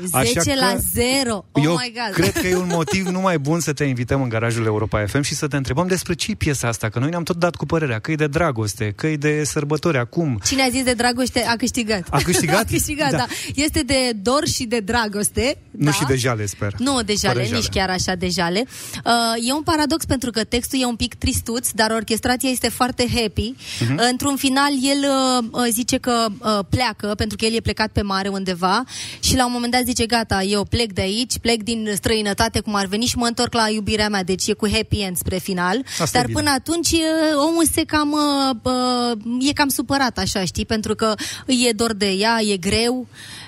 [0.04, 0.76] 10 la
[1.22, 1.44] 0.
[1.52, 2.14] Oh eu my God.
[2.14, 5.34] cred că e un motiv numai bun să te invităm în garajul Europa FM și
[5.34, 7.98] să te întrebăm despre ce e piesa asta, că noi ne-am tot dat cu părerea,
[7.98, 10.40] că e de dragoste, că e de sărbători acum.
[10.44, 12.06] Cine a zis de dragoste a câștigat.
[12.10, 12.60] A câștigat?
[12.64, 13.16] a câștigat, da.
[13.16, 13.26] Da.
[13.54, 15.58] Este de dor și de dragoste.
[15.70, 15.92] Nu da.
[15.92, 16.72] și de jale, sper.
[16.78, 18.64] Nu de jale, Fără nici chiar așa de jale.
[19.04, 23.06] Uh, e un paradox pentru că textul e un pic tristuț, dar orchestrația este foarte
[23.14, 23.54] happy.
[23.80, 23.94] Mhm.
[23.94, 25.04] Uh, într-un final, el
[25.38, 28.84] uh, uh, zice că uh, pleacă, pentru că el e plecat pe mare undeva
[29.20, 32.74] și la un moment dat zice, gata, eu plec de aici, plec din străinătate cum
[32.74, 34.24] ar veni și mă întorc la iubirea mea.
[34.24, 35.84] Deci e cu happy end spre final.
[35.98, 36.38] Asta e dar bine.
[36.38, 40.66] până atunci uh, omul se cam, uh, uh, e cam supărat, așa, știi?
[40.66, 41.14] Pentru că
[41.46, 42.95] îi e dor de ea, e greu.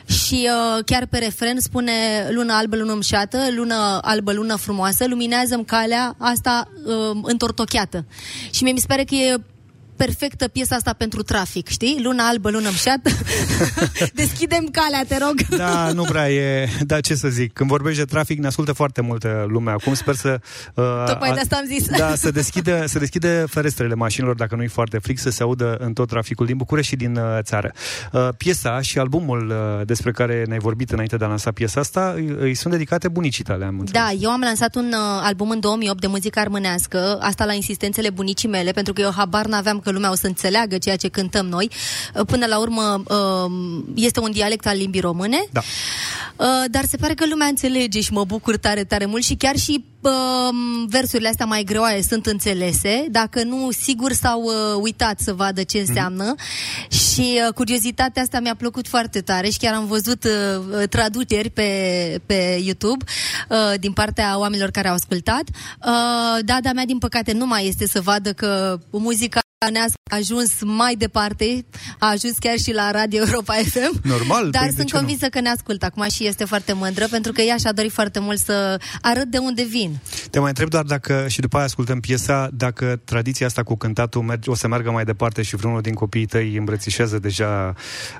[0.07, 1.93] Și uh, chiar pe refren spune
[2.31, 8.05] lună albă, lună mșată, lună albă, lună frumoasă, luminează-mi calea asta uh, întortocheată.
[8.51, 9.41] Și mie mi se pare că e
[9.99, 12.01] perfectă piesa asta pentru trafic, știi?
[12.03, 13.11] Luna albă, lună mșată.
[14.23, 15.57] Deschidem calea, te rog.
[15.57, 16.69] Da, nu prea e...
[16.81, 19.95] Da, ce să zic, când vorbești de trafic, ne ascultă foarte multă lume acum.
[19.95, 20.41] Sper să...
[20.75, 21.89] Uh, Tocmai de asta am zis.
[21.89, 25.77] Da, să deschidă, să deschidă ferestrele mașinilor, dacă nu e foarte fric, să se audă
[25.81, 27.73] în tot traficul din București și din uh, țară.
[28.13, 32.13] Uh, piesa și albumul uh, despre care ne-ai vorbit înainte de a lansa piesa asta,
[32.17, 34.03] îi, îi sunt dedicate bunicii tale, am înțeles.
[34.03, 38.11] Da, eu am lansat un uh, album în 2008 de muzică armânească, asta la insistențele
[38.11, 41.47] bunicii mele, pentru că eu habar n-aveam că lumea o să înțeleagă ceea ce cântăm
[41.47, 41.71] noi.
[42.15, 43.51] Uh, Până la urmă, uh,
[43.95, 45.61] este un dialect al limbii române, Da.
[46.37, 49.57] Uh, dar se pare că lumea înțelege și mă bucur tare, tare mult și chiar
[49.57, 50.13] și uh,
[50.87, 55.79] versurile astea mai greoaie sunt înțelese, dacă nu, sigur s-au uh, uitat să vadă ce
[55.79, 56.35] înseamnă
[56.89, 60.31] și uh, curiozitatea asta mi-a plăcut foarte tare și chiar am văzut uh,
[60.81, 61.71] uh, traduceri pe,
[62.27, 63.05] pe YouTube
[63.49, 65.43] uh, din partea oamenilor care au ascultat.
[65.87, 70.95] Uh, dada mea, din păcate, nu mai este să vadă că muzica ne-a ajuns mai
[70.95, 71.65] departe,
[71.99, 74.01] a ajuns chiar și la Radio Europa FM.
[74.03, 74.99] Normal, Dar păi de sunt ce nu?
[74.99, 78.19] convinsă că ne ascultă acum și este foarte mândră pentru că ea și-a dorit foarte
[78.19, 79.99] mult să arăt de unde vin.
[80.31, 84.23] Te mai întreb doar dacă, și după aia ascultăm piesa, dacă tradiția asta cu cântatul
[84.23, 87.75] merge, o să meargă mai departe și vreunul din copiii tăi îmbrățișează deja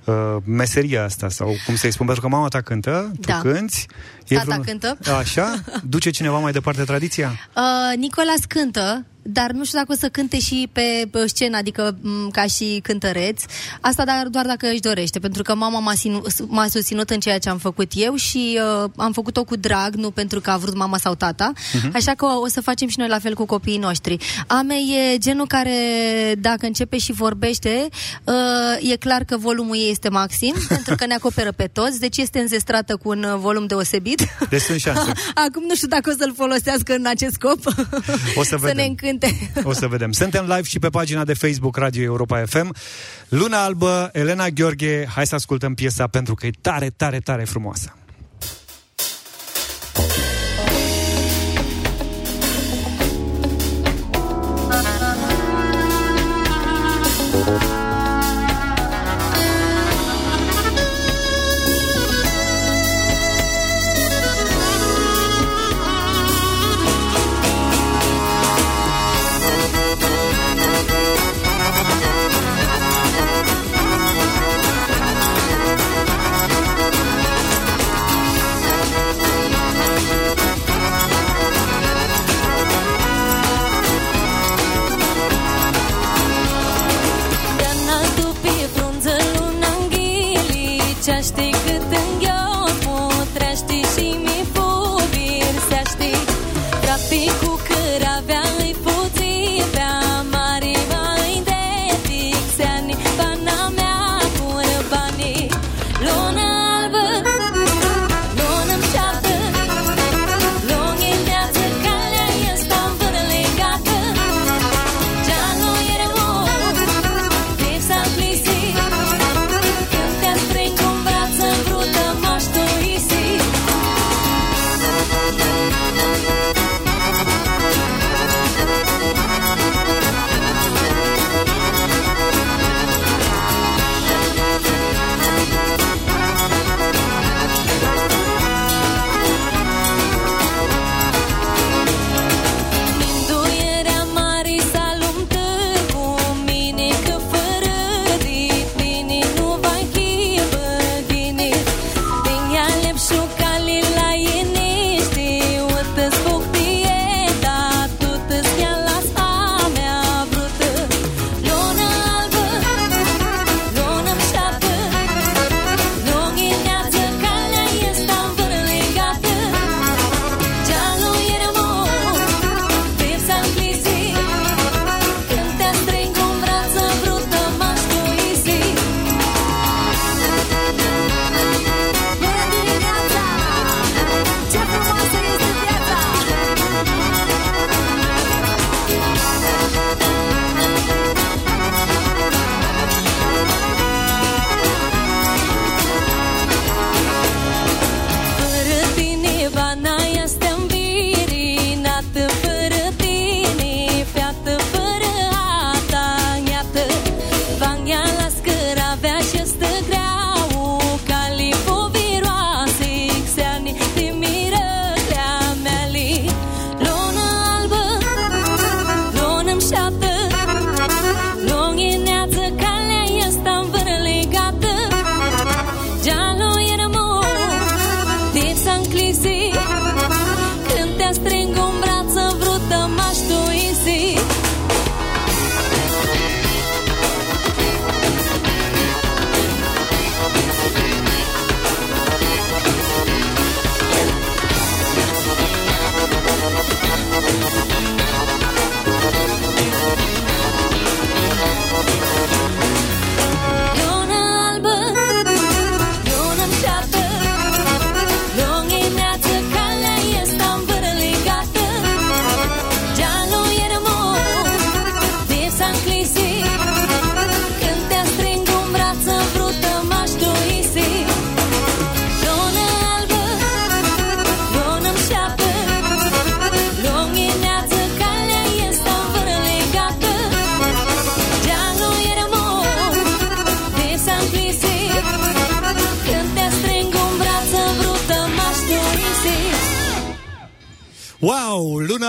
[0.05, 0.15] uh,
[0.45, 3.39] meseria asta, sau cum să-i spun, pentru că mama ta cântă, tu Da.
[3.39, 3.87] cânti.
[4.29, 4.99] Tata cântă.
[5.19, 5.55] Așa?
[5.85, 7.33] Duce cineva mai departe tradiția?
[7.57, 11.97] Uh, Nicolas cântă, dar nu știu dacă o să cânte și pe, pe scenă, adică
[12.01, 13.43] m, ca și cântăreț.
[13.81, 17.39] Asta dar, doar dacă își dorește, pentru că mama m-a, sinu, m-a susținut în ceea
[17.39, 20.77] ce am făcut eu și uh, am făcut-o cu drag, nu pentru că a vrut
[20.77, 21.53] mama sau tata.
[21.73, 21.91] Mhm.
[21.95, 24.17] Așa că o, o să facem și noi la fel cu copiii noștri.
[24.47, 25.73] Ame e genul care,
[26.39, 27.89] dacă începe și vorbește,
[28.25, 32.17] uh, e clar că volumul ei este maxim, pentru că ne acoperă pe toți, deci
[32.17, 34.21] este înzestrată cu un uh, volum deosebit.
[34.51, 35.13] Deci sunt șanse.
[35.47, 37.59] Acum nu știu dacă o să-l folosească în acest scop.
[38.35, 38.77] O să să vedem.
[38.77, 39.18] ne încânte.
[39.63, 40.13] O să vedem.
[40.13, 42.75] Suntem live și pe pagina de Facebook Radio Europa FM.
[43.29, 47.98] Luna Albă, Elena Gheorghe, hai să ascultăm piesa pentru că e tare, tare, tare frumoasă.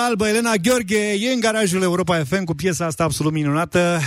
[0.10, 3.99] Albă, Elena Gheorghe e în garajul Europa FM cu piesa asta absolut minunată.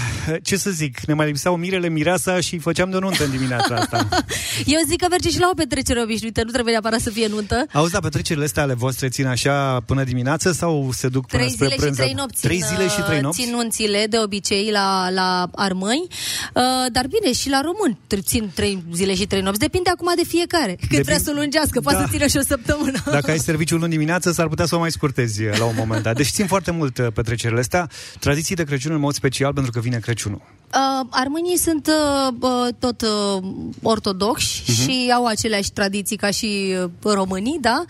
[0.43, 3.75] Ce să zic, ne mai lipseau Mirele, Mireasa și făceam de o nuntă în dimineața
[3.75, 4.09] asta.
[4.75, 7.67] Eu zic că merge și la o petrecere obișnuită, nu trebuie neapărat să fie nuntă.
[7.73, 11.53] Auzi, da, petrecerile astea ale voastre țin așa până dimineață sau se duc până Trei
[11.55, 11.97] spre zile și prânz?
[11.97, 12.41] trei nopți.
[12.41, 13.41] Trei țin, zile și trei uh, nopți?
[13.43, 18.51] Țin nunțile de obicei la, la armâni, uh, dar bine, și la români tr- țin
[18.55, 19.59] trei zile și trei nopți.
[19.61, 20.71] Depinde acum de fiecare.
[20.73, 22.05] Cât Depinde- vrea să o lungească, poate Da.
[22.05, 22.99] să țină și o săptămână.
[23.11, 25.92] Dacă ai serviciul luni dimineață, s-ar putea să o mai scurtezi uh, la un moment
[26.01, 26.17] dat.
[26.17, 27.89] Deci țin foarte mult uh, petrecerile astea.
[28.21, 30.41] Tradiții de Crăciun în mod special pentru că vine Crăciunul.
[30.43, 33.43] Uh, armânii sunt uh, uh, tot uh,
[33.83, 34.81] ortodoxi Mhm.
[34.81, 37.85] și au aceleași tradiții ca și uh, românii, da?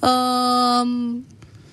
[0.00, 1.18] Uh,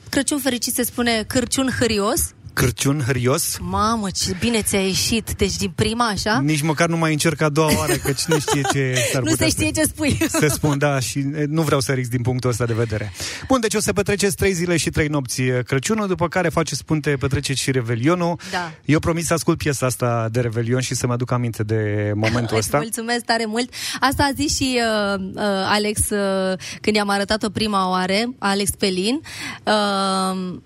[0.09, 2.33] Crăciun fericit se spune Crăciun hărios.
[2.57, 3.57] Crăciun hărios.
[3.61, 5.31] Mamă, ce bine ți-a ieșit.
[5.37, 6.39] Deci din prima așa.
[6.39, 9.45] Nici măcar nu mai încerc a doua oară, că cine știe ce s-ar Nu putea
[9.45, 9.79] se știe să...
[9.81, 10.17] ce spui.
[10.29, 13.11] Să spun, da, și e, nu vreau să risk din punctul ăsta de vedere.
[13.47, 16.85] Bun, deci o să petreceți trei zile și trei nopți e, Crăciunul, după care faceți
[16.85, 18.39] punte, petreceți și Revelionul.
[18.51, 18.71] Da.
[18.85, 22.77] Eu promit să ascult piesa asta de Revelion și să-mi aduc aminte de momentul ăsta.
[22.77, 23.73] Mulțumesc tare mult.
[23.99, 24.79] Asta a zis și
[25.13, 29.21] uh, uh, Alex uh, când i-am arătat-o prima oară, Alex Pelin.
[29.63, 30.57] Uh,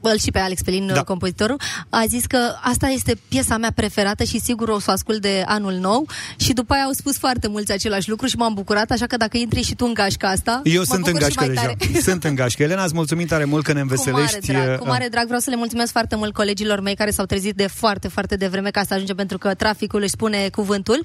[0.00, 1.02] îl și pe Alex Pelin, da.
[1.02, 5.20] compozitorul, a zis că asta este piesa mea preferată și sigur o să o ascult
[5.20, 8.90] de anul nou și după aia au spus foarte mulți același lucru și m-am bucurat,
[8.90, 11.34] așa că dacă intri și tu în gașca asta, Eu mă sunt în bucur și
[11.36, 11.60] gașcă mai deja.
[11.60, 12.00] tare.
[12.10, 12.62] Sunt în gașcă.
[12.62, 14.52] Elena, îți mulțumim tare mult că ne Cu mare, înveselești.
[14.52, 17.24] drag, uh, cu mare drag, vreau să le mulțumesc foarte mult colegilor mei care s-au
[17.24, 21.04] trezit de foarte, foarte devreme ca să ajungem pentru că traficul își spune cuvântul.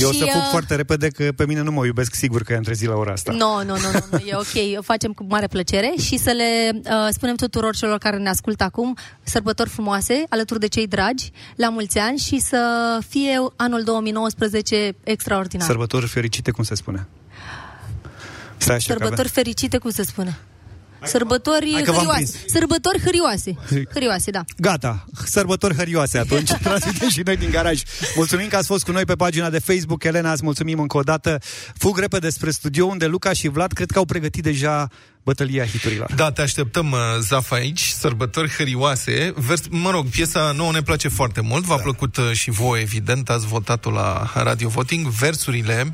[0.00, 2.42] Eu o și, să fug uh, foarte repede că pe mine nu mă iubesc sigur
[2.42, 3.32] că i-am trezit la ora asta.
[3.32, 6.70] Nu, nu, nu, nu, nu, e ok, o facem cu mare plăcere și să le
[6.74, 11.68] uh, spunem tuturor celor care ne ascultă acum sărbători frumoase, alături de cei dragi, la
[11.68, 15.66] mulți ani și să fie anul 2019 extraordinar.
[15.66, 17.08] Sărbători fericite, cum se spune?
[18.56, 20.38] Stai așa, că Sărbători fericite, cum se spune?
[21.02, 22.38] Sărbători Hai că v-am hărioase.
[22.46, 23.56] Sărbători hărioase.
[23.92, 24.44] Hărioase, da.
[24.56, 26.50] Gata, sărbători hărioase atunci.
[26.62, 27.82] Transmitem și noi din garaj.
[28.16, 30.04] Mulțumim că ați fost cu noi pe pagina de Facebook.
[30.04, 31.38] Elena, îți mulțumim încă o dată.
[31.74, 34.88] Fug repede spre studio unde Luca și Vlad cred că au pregătit deja
[35.28, 36.12] bătălia hiturilor.
[36.14, 39.32] Da, te așteptăm, uh, Zaf, aici, sărbători hărioase.
[39.36, 41.82] Vers, mă rog, piesa nouă ne place foarte mult, v-a da.
[41.82, 45.06] plăcut uh, și voi, evident, ați votat-o la Radio Voting.
[45.06, 45.92] Versurile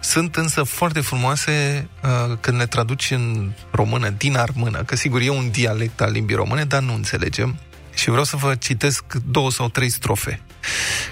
[0.00, 5.28] sunt însă foarte frumoase uh, când le traduci în română, din armână, că sigur e
[5.28, 7.58] un dialect al limbii române, dar nu înțelegem.
[7.94, 10.40] Și vreau să vă citesc două sau trei strofe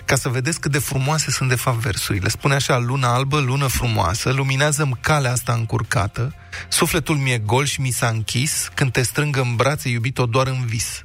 [0.04, 2.28] ca să vedeți cât de frumoase sunt de fapt versurile.
[2.28, 6.34] Spune așa, luna albă, lună frumoasă, luminează-mi calea asta încurcată,
[6.68, 10.66] sufletul mi-e gol și mi s-a închis, când te strâng în brațe, iubito, doar în
[10.66, 11.04] vis.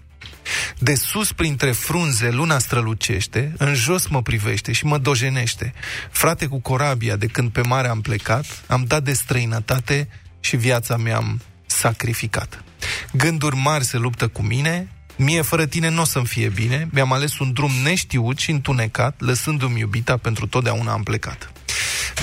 [0.78, 5.74] De sus, printre frunze, luna strălucește, în jos mă privește și mă dojenește.
[6.12, 10.97] Frate cu corabia, de când pe mare am plecat, am dat de străinătate și viața
[10.97, 12.64] mi-am sacrificat.
[13.12, 14.88] Gânduri mari se luptă cu mine,
[15.22, 19.15] Mie fără tine nu o să-mi fie bine, mi-am ales un drum neștiut și întunecat,
[19.17, 21.51] lăsându-mi iubita, pentru totdeauna am plecat.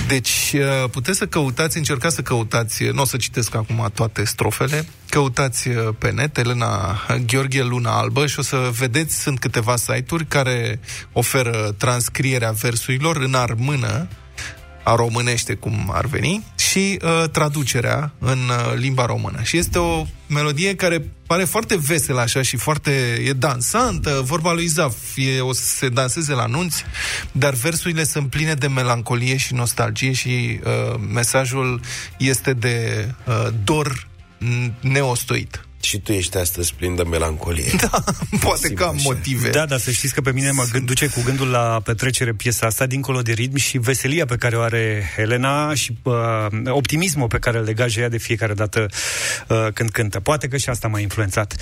[0.07, 4.85] Deci uh, puteți să căutați, încercați să căutați, nu o să citesc acum toate strofele,
[5.09, 10.25] căutați uh, pe net Elena Gheorghe Luna Albă și o să vedeți, sunt câteva site-uri
[10.25, 10.79] care
[11.11, 14.07] oferă transcrierea versurilor în armână,
[14.83, 19.39] a românește cum ar veni, și uh, traducerea în uh, limba română.
[19.43, 24.65] Și este o melodie care pare foarte veselă așa și foarte e dansantă, vorba lui
[24.65, 26.83] Zaf, e, o să se danseze la nunți,
[27.31, 31.81] dar versurile sunt pline de melancolie și nostalgie și uh, mesajul
[32.17, 34.07] este de uh, dor
[34.81, 35.66] neostoit.
[35.79, 37.71] Și tu ești astăzi plin de melancolie.
[37.81, 38.03] Da,
[38.39, 39.49] poate că am motive.
[39.49, 42.65] Da, dar să știți că pe mine mă gând, duce cu gândul la petrecere piesa
[42.65, 46.13] asta, dincolo de ritm și veselia pe care o are Elena și uh,
[46.65, 48.85] optimismul pe care îl degajă ea de fiecare dată
[49.47, 50.19] uh, când cântă.
[50.19, 51.55] Poate că și asta m-a influențat.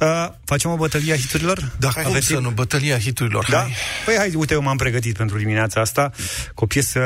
[0.00, 1.72] Uh, facem o bătălie a hiturilor?
[1.78, 2.44] Da, cum Aveți să timp?
[2.44, 3.46] nu, bătălia hiturilor.
[3.50, 3.58] Da?
[3.58, 3.74] Hai.
[4.04, 6.10] Păi hai, uite, eu m-am pregătit pentru dimineața asta
[6.54, 7.00] cu o piesă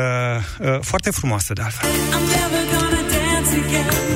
[0.58, 1.90] uh, foarte frumoasă, de altfel.
[1.90, 4.11] I'm never gonna dance again.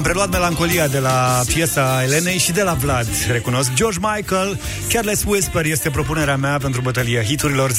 [0.00, 3.72] Am preluat melancolia de la piesa Elenei și de la Vlad, recunosc.
[3.74, 4.58] George Michael,
[4.92, 7.74] Careless Whisper este propunerea mea pentru bătălia hiturilor 0372069599.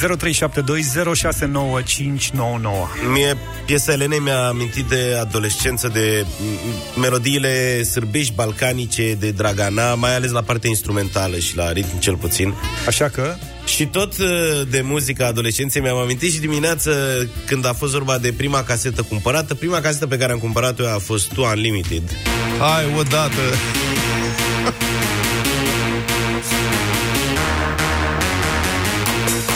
[3.12, 10.14] Mie piesa Elenei mi-a amintit de adolescență, de m- melodiile sârbești balcanice, de Dragana, mai
[10.14, 12.54] ales la partea instrumentală și la ritm cel puțin.
[12.86, 13.34] Așa că?
[13.64, 14.28] Și tot uh,
[14.70, 16.92] de muzica adolescenței mi-am amintit și dimineață
[17.46, 19.54] când a fost vorba de prima casetă cumpărată.
[19.54, 22.02] Prima casetă pe care am cumpărat-o a fost Tu Unlimited.
[22.58, 23.42] Hai, odată!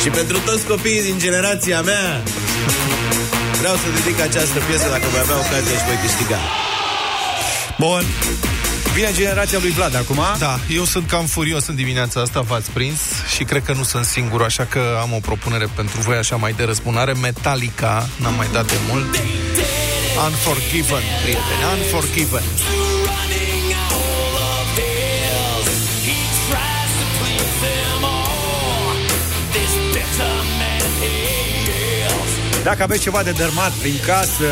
[0.02, 2.22] Și pentru toți copiii din generația mea
[3.58, 6.38] Vreau să dedic această piesă Dacă voi avea ocazia și voi câștiga
[7.78, 8.04] Bun.
[8.96, 10.18] Vine generația lui Vlad acum.
[10.38, 13.00] Da, eu sunt cam furios în dimineața asta, v-ați prins
[13.34, 16.52] și cred că nu sunt singur, așa că am o propunere pentru voi așa mai
[16.52, 17.12] de răzbunare.
[17.12, 19.20] Metallica, n-am mai dat de mult.
[20.26, 22.42] Unforgiven, prieteni, Unforgiven.
[32.62, 34.46] Dacă aveți ceva de dărmat prin casă,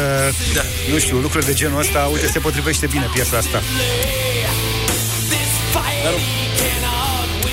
[0.54, 0.62] da.
[0.92, 3.62] nu știu, lucruri de genul ăsta, uite, se potrivește bine piesa asta.
[6.04, 6.14] Dar,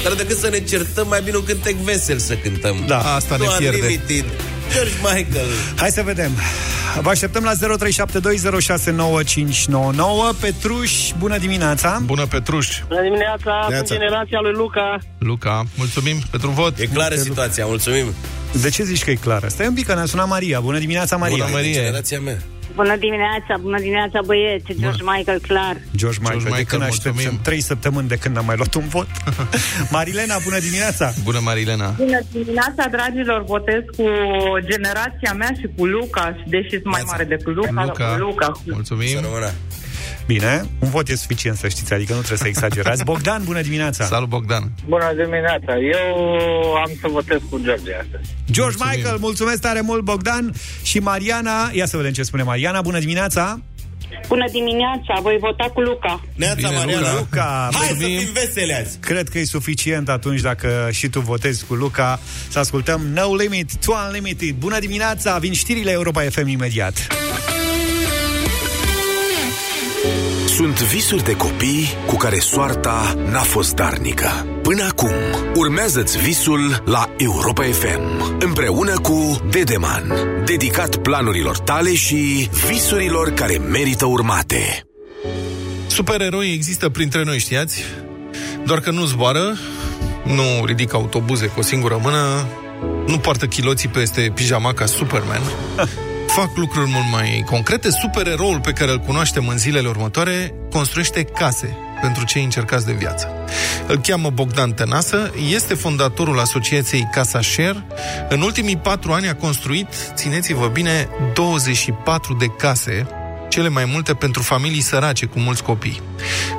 [0.04, 2.84] dar decât să ne certăm, mai bine un cântec vesel să cântăm.
[2.88, 3.78] Da, asta ne Nu pierde.
[3.78, 4.26] Unlimited.
[4.74, 5.48] George Michael.
[5.76, 6.32] Hai să vedem.
[7.02, 7.58] Vă așteptăm la 0372069599.
[10.40, 12.02] Petruș, bună dimineața!
[12.06, 12.68] Bună, Petruș!
[12.88, 15.00] Bună dimineața, sunt generația lui Luca.
[15.18, 16.80] Luca, mulțumim pentru vot.
[16.80, 18.06] E clară situația, mulțumim.
[18.62, 19.48] De ce zici că e clară?
[19.48, 20.60] Stai un pic, că ne-a sunat Maria.
[20.60, 21.46] Bună dimineața, Maria!
[21.46, 21.72] Bună, Maria.
[21.72, 22.38] Generația mea.
[22.76, 25.76] Bună dimineața, bună dimineața băieți, George Michael, clar.
[25.96, 27.12] George Michael, George de Michael, când așteptăm?
[27.14, 27.40] mulțumim.
[27.44, 29.08] Trei săptămâni de când am mai luat un vot.
[29.96, 31.14] Marilena, bună dimineața!
[31.24, 31.90] Bună, Marilena!
[31.98, 34.06] Bună dimineața, dragilor, votez cu
[34.72, 38.52] generația mea și cu Luca, și deși sunt mai mare decât Luca, Luca, cu Luca.
[38.66, 39.20] mulțumim.
[40.34, 43.04] Bine, un vot e suficient să știți, adică nu trebuie să exagerați.
[43.04, 44.06] Bogdan, bună dimineața!
[44.06, 44.72] Salut, Bogdan!
[44.88, 48.30] Bună dimineața, eu am să votez cu George astăzi.
[48.52, 50.54] George Michael, mulțumesc tare mult, Bogdan
[50.84, 51.70] și Mariana.
[51.74, 52.82] Ia să vedem ce spune Mariana.
[52.82, 53.60] Bună dimineața!
[54.28, 56.22] Bună dimineața, voi vota cu Luca.
[56.36, 57.14] Neața, Bine, Mariana.
[57.14, 58.20] Luca, Hai să mulțumim.
[58.20, 58.98] fim vesele azi.
[58.98, 62.20] Cred că e suficient atunci dacă și tu votezi cu Luca
[62.50, 64.56] să ascultăm No Limit to Unlimited.
[64.56, 67.08] Bună dimineața, vin știrile Europa FM imediat.
[70.56, 74.46] Sunt visuri de copii cu care soarta n-a fost darnică.
[74.62, 75.12] Până acum,
[75.56, 80.14] urmează-ți visul la Europa FM, împreună cu Dedeman,
[80.46, 84.88] dedicat planurilor tale și visurilor care merită urmate.
[85.88, 87.84] Supereroi există printre noi, știați?
[88.66, 89.58] Doar că nu zboară,
[90.26, 92.48] nu ridică autobuze cu o singură mână,
[93.08, 95.42] nu poartă chiloții peste pijama ca Superman,
[96.36, 97.90] fac lucruri mult mai concrete.
[97.90, 103.30] Supereroul pe care îl cunoaștem în zilele următoare construiește case pentru cei încercați de viață.
[103.88, 107.86] Îl cheamă Bogdan Tănasă, este fondatorul asociației Casa Share.
[108.30, 113.08] În ultimii patru ani a construit, țineți-vă bine, 24 de case
[113.50, 116.02] cele mai multe pentru familii sărace cu mulți copii.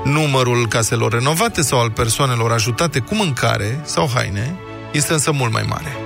[0.04, 4.56] Numărul caselor renovate sau al persoanelor ajutate cu mâncare sau haine
[4.92, 5.96] este însă mult mai mare.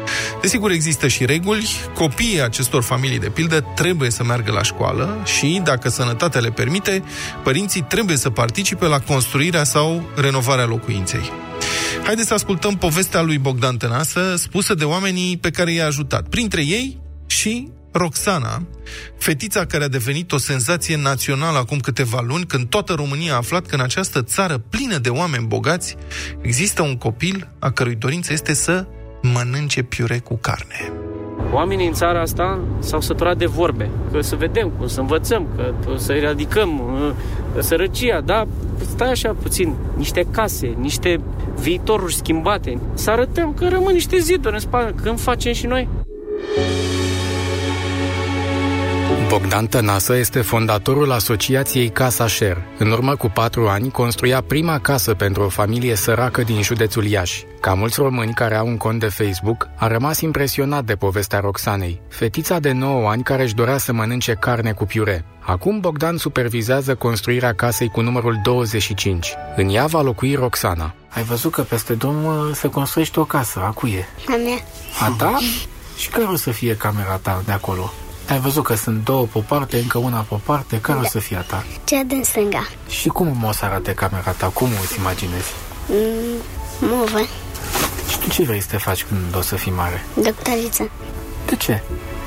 [0.40, 1.68] Desigur, există și reguli.
[1.94, 7.02] Copiii acestor familii, de pildă, trebuie să meargă la școală și, dacă sănătatea le permite,
[7.42, 11.32] părinții trebuie să participe la construirea sau renovarea locuinței.
[12.04, 16.28] Haideți să ascultăm povestea lui Bogdan Tănasă, spusă de oamenii pe care i-a ajutat.
[16.28, 18.62] Printre ei și Roxana,
[19.18, 23.66] fetița care a devenit o senzație națională acum câteva luni, când toată România a aflat
[23.66, 25.96] că în această țară plină de oameni bogați
[26.40, 28.86] există un copil a cărui dorință este să
[29.22, 30.92] mănânce piure cu carne.
[31.52, 35.94] Oamenii în țara asta s-au săturat de vorbe, că să vedem cum să învățăm, că
[35.96, 37.12] să eradicăm uh,
[37.62, 38.46] sărăcia, da?
[38.94, 41.20] Stai așa puțin, niște case, niște
[41.60, 45.88] viitoruri schimbate, să arătăm că rămân niște ziduri în spate, când facem și noi.
[49.28, 52.66] Bogdan Tănasă este fondatorul asociației Casa Share.
[52.78, 57.44] În urmă cu patru ani construia prima casă pentru o familie săracă din județul Iași.
[57.60, 62.00] Ca mulți români care au un cont de Facebook, a rămas impresionat de povestea Roxanei,
[62.08, 65.24] fetița de 9 ani care își dorea să mănânce carne cu piure.
[65.40, 69.34] Acum Bogdan supervizează construirea casei cu numărul 25.
[69.56, 70.94] În ea va locui Roxana.
[71.08, 74.06] Ai văzut că peste drum uh, se construiește o casă, a cui e?
[74.28, 74.58] A mea.
[75.00, 75.38] A ta?
[75.96, 77.92] Și care o să fie camera ta de acolo?
[78.28, 81.04] Ai văzut că sunt două pe o parte, încă una pe o parte, care o
[81.04, 81.64] să fie a ta?
[81.84, 82.68] Cea din stânga.
[82.88, 84.46] Și cum o să arate camera ta?
[84.46, 85.52] Cum îți imaginezi?
[85.88, 86.42] Mm,
[86.80, 87.18] Movă.
[88.10, 90.04] Și tu ce vrei să te faci când o să fii mare?
[90.22, 90.90] Doctoriță.
[91.46, 91.82] De ce?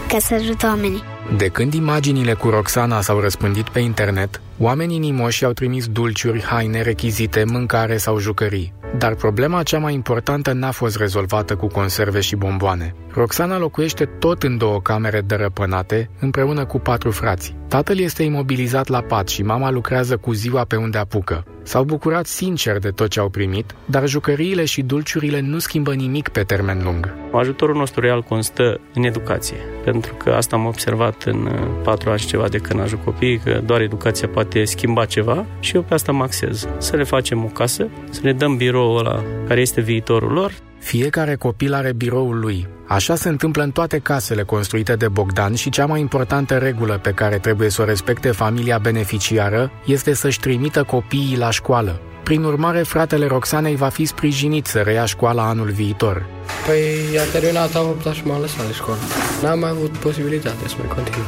[0.08, 1.04] Ca să ajut oamenii.
[1.38, 6.82] De când imaginile cu Roxana s-au răspândit pe internet, oamenii nimoși au trimis dulciuri, haine,
[6.82, 8.74] rechizite, mâncare sau jucării.
[8.98, 12.96] Dar problema cea mai importantă n-a fost rezolvată cu conserve și bomboane.
[13.14, 17.56] Roxana locuiește tot în două camere dărăpânate, împreună cu patru frați.
[17.68, 21.44] Tatăl este imobilizat la pat și mama lucrează cu ziua pe unde apucă.
[21.70, 26.28] S-au bucurat sincer de tot ce au primit, dar jucăriile și dulciurile nu schimbă nimic
[26.28, 27.14] pe termen lung.
[27.32, 32.20] Ajutorul nostru real constă în educație, pentru că asta am observat în uh, patru ani
[32.20, 35.94] și ceva de când ajut copiii, că doar educația poate schimba ceva și eu pe
[35.94, 36.68] asta mă axez.
[36.78, 41.36] Să le facem o casă, să le dăm biroul ăla care este viitorul lor, Fiecare
[41.36, 42.68] copil are biroul lui.
[42.88, 47.12] Așa se întâmplă în toate casele construite de Bogdan și cea mai importantă regulă pe
[47.12, 52.02] care trebuie să o respecte familia beneficiară este să-și trimită copiii la școală.
[52.24, 56.26] Prin urmare, fratele Roxanei va fi sprijinit să reia școala anul viitor.
[56.66, 59.00] Păi a terminat a 8 și m-a lăsat de școală.
[59.42, 61.24] N-am mai avut posibilitate să mai continui.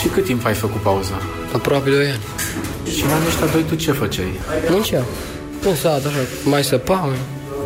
[0.00, 1.12] Și cât timp ai făcut pauză?
[1.52, 2.20] Aproape 2 ani.
[2.94, 4.40] Și în anii ăștia doi tu ce făceai?
[4.70, 5.04] Munceam.
[5.62, 7.10] În sat, așa, mai săpam,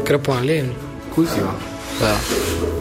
[0.05, 0.73] crăpam lemn.
[1.19, 1.55] Cu ziua?
[2.01, 2.15] Da.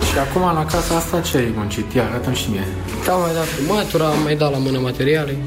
[0.06, 1.94] Și acum la casa asta ce ai muncit?
[1.94, 2.68] Ia, arată și mie.
[3.06, 5.38] Da, am mai dat cu mătura, am mai dat la mână materiale.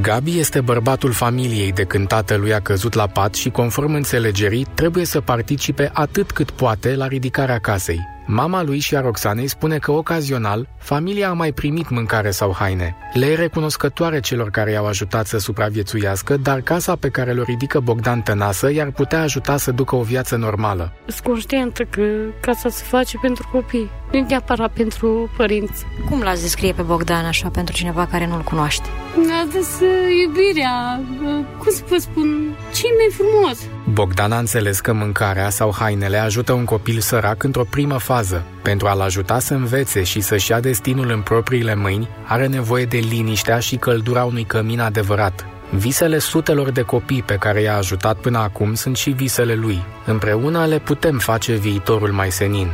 [0.00, 5.04] Gabi este bărbatul familiei de când tatălui a căzut la pat și, conform înțelegerii, trebuie
[5.04, 8.15] să participe atât cât poate la ridicarea casei.
[8.26, 12.96] Mama lui și a Roxanei spune că ocazional familia a mai primit mâncare sau haine.
[13.12, 17.80] Le e recunoscătoare celor care i-au ajutat să supraviețuiască, dar casa pe care le ridică
[17.80, 20.92] Bogdan Tănasă i-ar putea ajuta să ducă o viață normală.
[21.06, 22.02] Sunt conștientă că
[22.40, 25.84] casa se face pentru copii, nu neapărat pentru părinți.
[26.10, 28.88] Cum l-ați descrie pe Bogdan așa pentru cineva care nu-l cunoaște?
[29.16, 29.88] Mi-a dus uh,
[30.22, 33.58] iubirea, uh, cum să vă spun, ce mai frumos.
[33.92, 38.44] Bogdan a înțeles că mâncarea sau hainele ajută un copil sărac într-o primă fază.
[38.62, 42.96] Pentru a-l ajuta să învețe și să-și ia destinul în propriile mâini, are nevoie de
[42.96, 45.46] liniștea și căldura unui cămin adevărat.
[45.70, 49.84] Visele sutelor de copii pe care i-a ajutat până acum sunt și visele lui.
[50.04, 52.68] Împreună le putem face viitorul mai senin.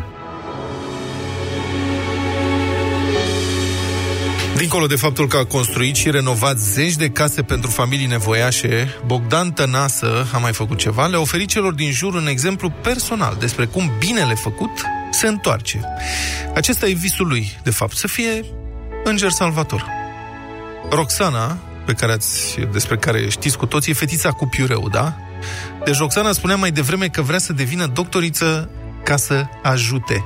[4.57, 9.53] Dincolo de faptul că a construit și renovat zeci de case pentru familii nevoiașe, Bogdan
[9.53, 13.93] Tănasă a mai făcut ceva, le-a oferit celor din jur un exemplu personal despre cum
[13.99, 14.71] binele făcut
[15.11, 15.81] se întoarce.
[16.55, 18.45] Acesta e visul lui, de fapt, să fie
[19.05, 19.87] înger salvator.
[20.91, 25.17] Roxana, pe care ați, despre care știți cu toții, e fetița cu piureu, da?
[25.85, 28.71] Deci Roxana spunea mai devreme că vrea să devină doctoriță
[29.05, 30.25] ca să ajute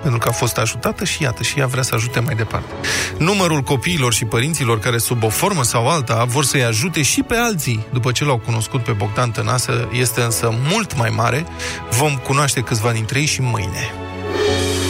[0.00, 2.72] pentru că a fost ajutată și iată, și ea vrea să ajute mai departe.
[3.18, 7.34] Numărul copiilor și părinților care sub o formă sau alta vor să-i ajute și pe
[7.34, 11.46] alții după ce l-au cunoscut pe Bogdan Tănasă este însă mult mai mare.
[11.90, 13.92] Vom cunoaște câțiva dintre ei și mâine.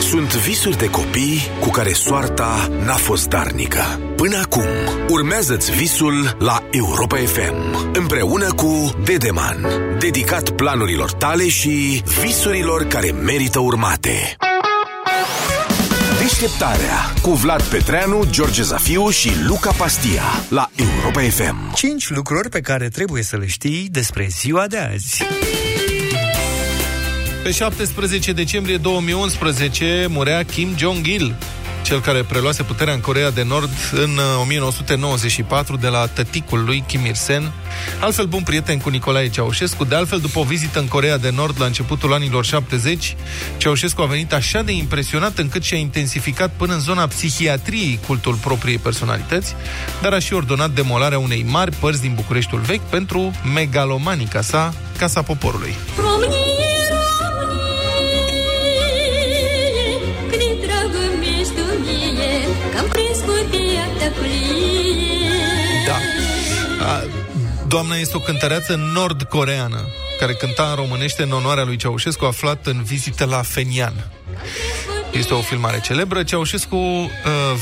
[0.01, 4.01] Sunt visuri de copii cu care soarta n-a fost darnică.
[4.17, 4.67] Până acum,
[5.09, 9.67] urmează-ți visul la Europa FM, împreună cu Dedeman,
[9.99, 14.37] dedicat planurilor tale și visurilor care merită urmate.
[16.27, 21.74] Deșteptarea cu Vlad Petreanu, George Zafiu și Luca Pastia la Europa FM.
[21.74, 25.22] 5 lucruri pe care trebuie să le știi despre ziua de azi.
[27.43, 31.35] Pe 17 decembrie 2011 murea Kim Jong-il,
[31.87, 36.84] cel care preluase puterea în Corea de Nord în uh, 1994 de la tăticul lui
[36.87, 37.53] Kim Il-sen,
[38.01, 39.84] altfel bun prieten cu Nicolae Ceaușescu.
[39.84, 43.16] De altfel, după o vizită în Corea de Nord la începutul anilor 70,
[43.57, 48.78] Ceaușescu a venit așa de impresionat încât și-a intensificat până în zona psihiatriei cultul propriei
[48.78, 49.55] personalități,
[50.03, 55.22] dar a și ordonat demolarea unei mari părți din Bucureștiul vechi pentru megalomanica sa, Casa
[55.22, 55.74] Poporului.
[55.97, 56.66] Românie,
[67.69, 69.81] doamna este o cântăreață nord-coreană
[70.19, 74.11] care cânta în românește în onoarea lui Ceaușescu aflat în vizită la Fenian.
[75.12, 76.23] Este o filmare celebră.
[76.23, 77.11] Ceaușescu, uh,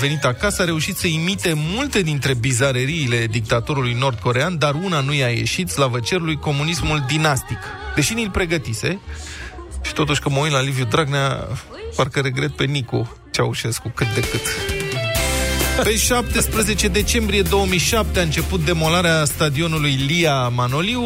[0.00, 5.28] venit acasă, a reușit să imite multe dintre bizareriile dictatorului nord-corean, dar una nu i-a
[5.28, 7.58] ieșit, slavă cerului, comunismul dinastic.
[7.94, 9.00] Deși ni-l pregătise,
[9.82, 11.48] și totuși că mă uit la Liviu Dragnea,
[11.96, 14.73] parcă regret pe Nicu Ceaușescu cât de cât.
[15.82, 21.02] Pe 17 decembrie 2007 a început demolarea stadionului Lia Manoliu,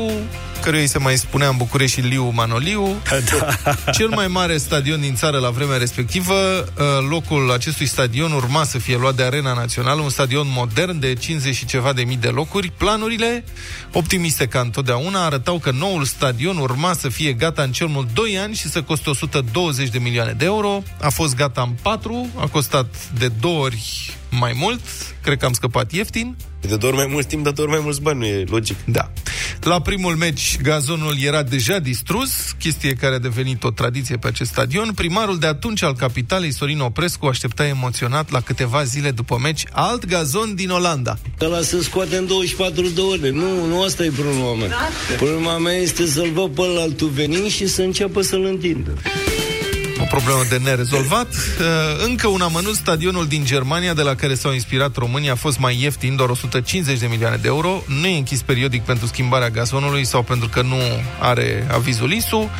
[0.69, 2.97] căruia îi se mai spunea în București și Liu Manoliu.
[3.31, 3.73] Da.
[3.93, 6.35] Cel mai mare stadion din țară la vremea respectivă.
[6.35, 11.15] Uh, Locul acestui stadion urma să fie luat de Arena Națională, un stadion modern de
[11.15, 12.73] 50 și ceva de mii de locuri.
[12.77, 13.45] Planurile,
[13.93, 18.39] optimiste ca întotdeauna, arătau că noul stadion urma să fie gata în cel mult 2
[18.39, 20.83] ani și să coste 120 de milioane de euro.
[21.01, 24.81] A fost gata în 4, a costat de două ori mai mult,
[25.23, 26.37] cred că am scăpat ieftin.
[26.61, 28.77] De două ori mai mult timp, de două ori mai mulți bani, nu e logic.
[28.85, 29.11] Da.
[29.69, 34.51] La primul meci, gazonul era deja distrus, chestie care a devenit o tradiție pe acest
[34.51, 34.93] stadion.
[34.95, 40.07] Primarul de atunci al capitalei, Sorin Oprescu, aștepta emoționat la câteva zile după meci alt
[40.07, 41.19] gazon din Olanda.
[41.41, 43.31] Ăla se scoate în 24 de ore.
[43.31, 44.71] Nu, nu asta e problema mea.
[45.17, 48.91] Problema mea este să-l văd pe ăla altul venind și să înceapă să-l întindă.
[50.05, 51.27] Problemă de nerezolvat.
[51.27, 55.59] Uh, Încă un amănunt, stadionul din Germania, de la care s-au inspirat România, a fost
[55.59, 57.83] mai ieftin, doar 150 de milioane de euro.
[57.87, 60.79] Nu e închis periodic pentru schimbarea gazonului sau pentru că nu
[61.21, 62.51] are avizul ISU,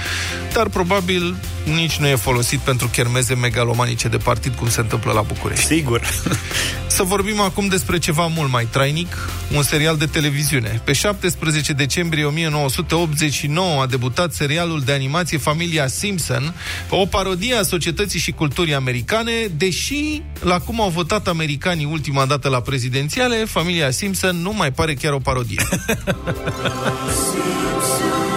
[0.53, 5.21] dar probabil nici nu e folosit pentru chermeze megalomanice de partid, cum se întâmplă la
[5.21, 5.65] București.
[5.65, 6.01] Sigur.
[6.87, 9.17] Să vorbim acum despre ceva mult mai trainic,
[9.57, 10.81] un serial de televiziune.
[10.85, 16.55] Pe 17 decembrie 1989 a debutat serialul de animație Familia Simpson,
[16.89, 17.28] o parodie
[17.59, 23.45] a societății și culturii americane, deși, la cum au votat americanii ultima dată la prezidențiale,
[23.45, 25.63] Familia Simpson nu mai pare chiar o parodie.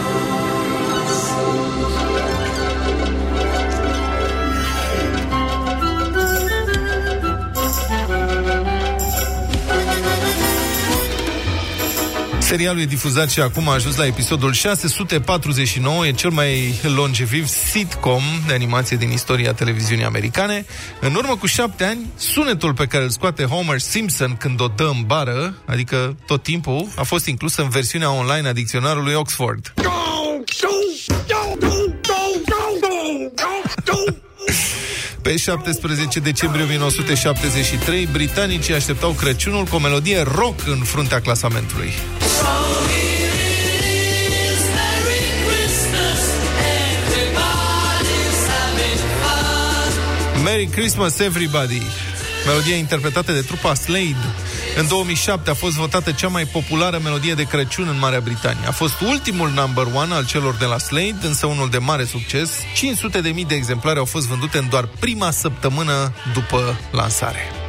[12.52, 18.22] Serialul e difuzat și acum a ajuns la episodul 649, e cel mai longeviv sitcom
[18.48, 20.66] de animație din istoria televiziunii americane.
[21.02, 24.84] În urmă cu șapte ani, sunetul pe care îl scoate Homer Simpson când o dă
[24.84, 29.74] în bară, adică tot timpul, a fost inclus în versiunea online a dicționarului Oxford.
[35.32, 41.92] Pe 17 decembrie 1973, britanicii așteptau Crăciunul cu o melodie rock în fruntea clasamentului.
[50.44, 51.82] Merry Christmas Everybody
[52.46, 54.26] Melodia interpretată de trupa Slade
[54.76, 58.68] În 2007 a fost votată cea mai populară melodie de Crăciun în Marea Britanie.
[58.68, 62.52] A fost ultimul number one al celor de la Slade Însă unul de mare succes.
[62.76, 67.61] 500 de mii de exemplare au fost vândute în doar prima săptămână după lansare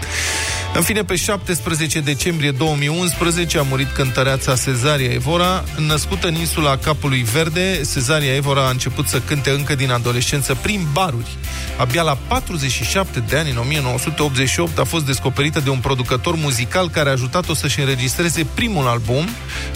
[0.74, 5.64] în fine, pe 17 decembrie 2011 a murit cântăreața Cezaria Evora.
[5.86, 10.86] Născută în insula Capului Verde, Cezaria Evora a început să cânte încă din adolescență prin
[10.92, 11.36] baruri.
[11.76, 17.08] Abia la 47 de ani, în 1988, a fost descoperită de un producător muzical care
[17.08, 19.28] a ajutat-o să-și înregistreze primul album,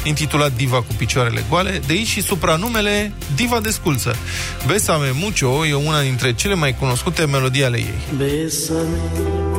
[0.04, 4.16] intitulat Diva cu picioarele goale, de aici și supranumele Diva Desculță.
[4.66, 8.16] Besame Mucho e una dintre cele mai cunoscute melodii ale ei.
[8.16, 9.55] Bésame.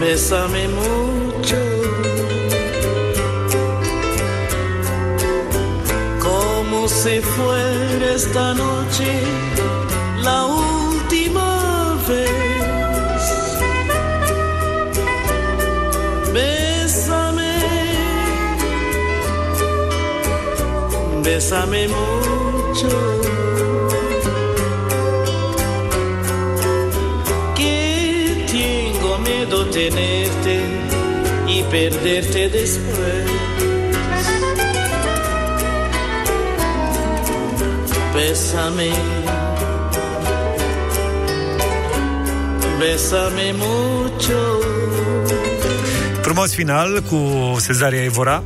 [0.00, 1.56] Bésame mucho.
[6.20, 9.10] Como si fuera esta noche
[10.22, 13.22] la última vez.
[16.32, 17.54] Bésame.
[21.22, 23.25] Bésame mucho.
[29.76, 30.56] Tenerte
[31.46, 33.24] y perderte después.
[38.14, 38.90] Bésame,
[42.80, 44.40] bésame mucho.
[46.22, 47.18] Frumos final cu
[47.66, 48.42] Cezaria Evora.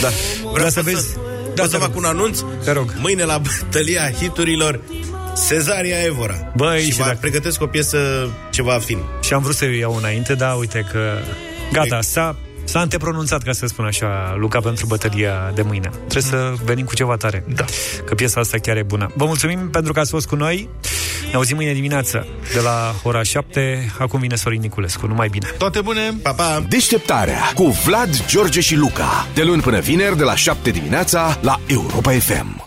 [0.00, 0.08] Da.
[0.52, 1.16] Vreau să vezi...
[1.54, 2.40] Da, să fac un anunț.
[2.64, 2.94] Te rog.
[2.98, 4.80] Mâine la bătălia hiturilor
[5.48, 6.52] Cezaria Evora.
[6.56, 8.98] Băi, și și vă dacă- pregătesc o piesă ceva fin.
[9.22, 11.18] Și am vrut să iau înainte, dar uite că
[11.72, 15.88] gata, s-a, s-a antepronunțat, ca să spun așa, Luca, pentru bătălia de mâine.
[16.08, 17.44] Trebuie să venim cu ceva tare.
[17.54, 17.64] Da.
[18.04, 19.10] Că piesa asta chiar e bună.
[19.14, 20.68] Vă mulțumim pentru că ați fost cu noi.
[21.28, 23.92] Ne auzim mâine dimineață de la ora 7.
[23.98, 25.06] Acum vine Sorin Niculescu.
[25.06, 25.46] Numai bine.
[25.58, 26.14] Toate bune!
[26.22, 26.64] Pa, pa!
[26.68, 29.26] Deșteptarea cu Vlad, George și Luca.
[29.34, 32.66] De luni până vineri, de la 7 dimineața, la Europa FM.